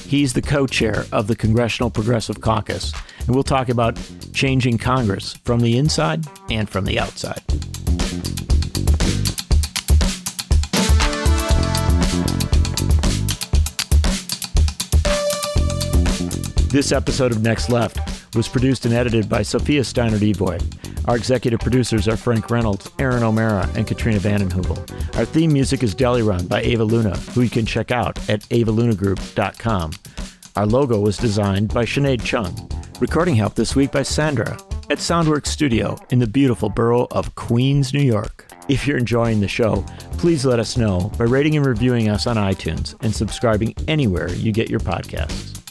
He's 0.06 0.34
the 0.34 0.42
co 0.42 0.66
chair 0.66 1.06
of 1.12 1.28
the 1.28 1.34
Congressional 1.34 1.90
Progressive 1.90 2.42
Caucus, 2.42 2.92
and 3.26 3.34
we'll 3.34 3.42
talk 3.42 3.68
about 3.68 3.98
changing 4.32 4.78
Congress 4.78 5.34
from 5.44 5.60
the 5.60 5.76
inside 5.78 6.24
and 6.50 6.68
from 6.68 6.84
the 6.84 6.98
outside. 6.98 7.42
This 16.70 16.90
episode 16.90 17.30
of 17.30 17.40
Next 17.40 17.70
Left 17.70 17.98
was 18.34 18.48
produced 18.48 18.84
and 18.84 18.92
edited 18.92 19.28
by 19.28 19.42
Sophia 19.42 19.84
Steiner 19.84 20.18
Devoy. 20.18 20.58
Our 21.06 21.16
executive 21.16 21.60
producers 21.60 22.08
are 22.08 22.16
Frank 22.16 22.50
Reynolds, 22.50 22.90
Erin 22.98 23.22
O'Mara, 23.22 23.68
and 23.76 23.86
Katrina 23.86 24.18
vanden 24.18 24.50
Heuvel. 24.50 25.16
Our 25.16 25.24
theme 25.24 25.52
music 25.52 25.82
is 25.82 25.94
Deli 25.94 26.22
Run 26.22 26.46
by 26.46 26.62
Ava 26.62 26.82
Luna, 26.82 27.16
who 27.16 27.42
you 27.42 27.50
can 27.50 27.64
check 27.66 27.90
out 27.90 28.18
at 28.28 28.40
avalunagroup.com. 28.48 29.92
Our 30.56 30.66
logo 30.66 30.98
was 30.98 31.16
designed 31.16 31.72
by 31.72 31.84
Sinead 31.84 32.24
Chung. 32.24 32.56
Recording 33.04 33.34
help 33.34 33.54
this 33.54 33.76
week 33.76 33.92
by 33.92 34.02
Sandra 34.02 34.52
at 34.88 34.96
Soundworks 34.96 35.48
Studio 35.48 35.98
in 36.08 36.20
the 36.20 36.26
beautiful 36.26 36.70
borough 36.70 37.06
of 37.10 37.34
Queens, 37.34 37.92
New 37.92 38.00
York. 38.00 38.46
If 38.66 38.86
you're 38.86 38.96
enjoying 38.96 39.40
the 39.40 39.46
show, 39.46 39.84
please 40.12 40.46
let 40.46 40.58
us 40.58 40.78
know 40.78 41.12
by 41.18 41.24
rating 41.24 41.54
and 41.54 41.66
reviewing 41.66 42.08
us 42.08 42.26
on 42.26 42.36
iTunes 42.36 42.96
and 43.02 43.14
subscribing 43.14 43.74
anywhere 43.88 44.32
you 44.32 44.52
get 44.52 44.70
your 44.70 44.80
podcasts. 44.80 45.63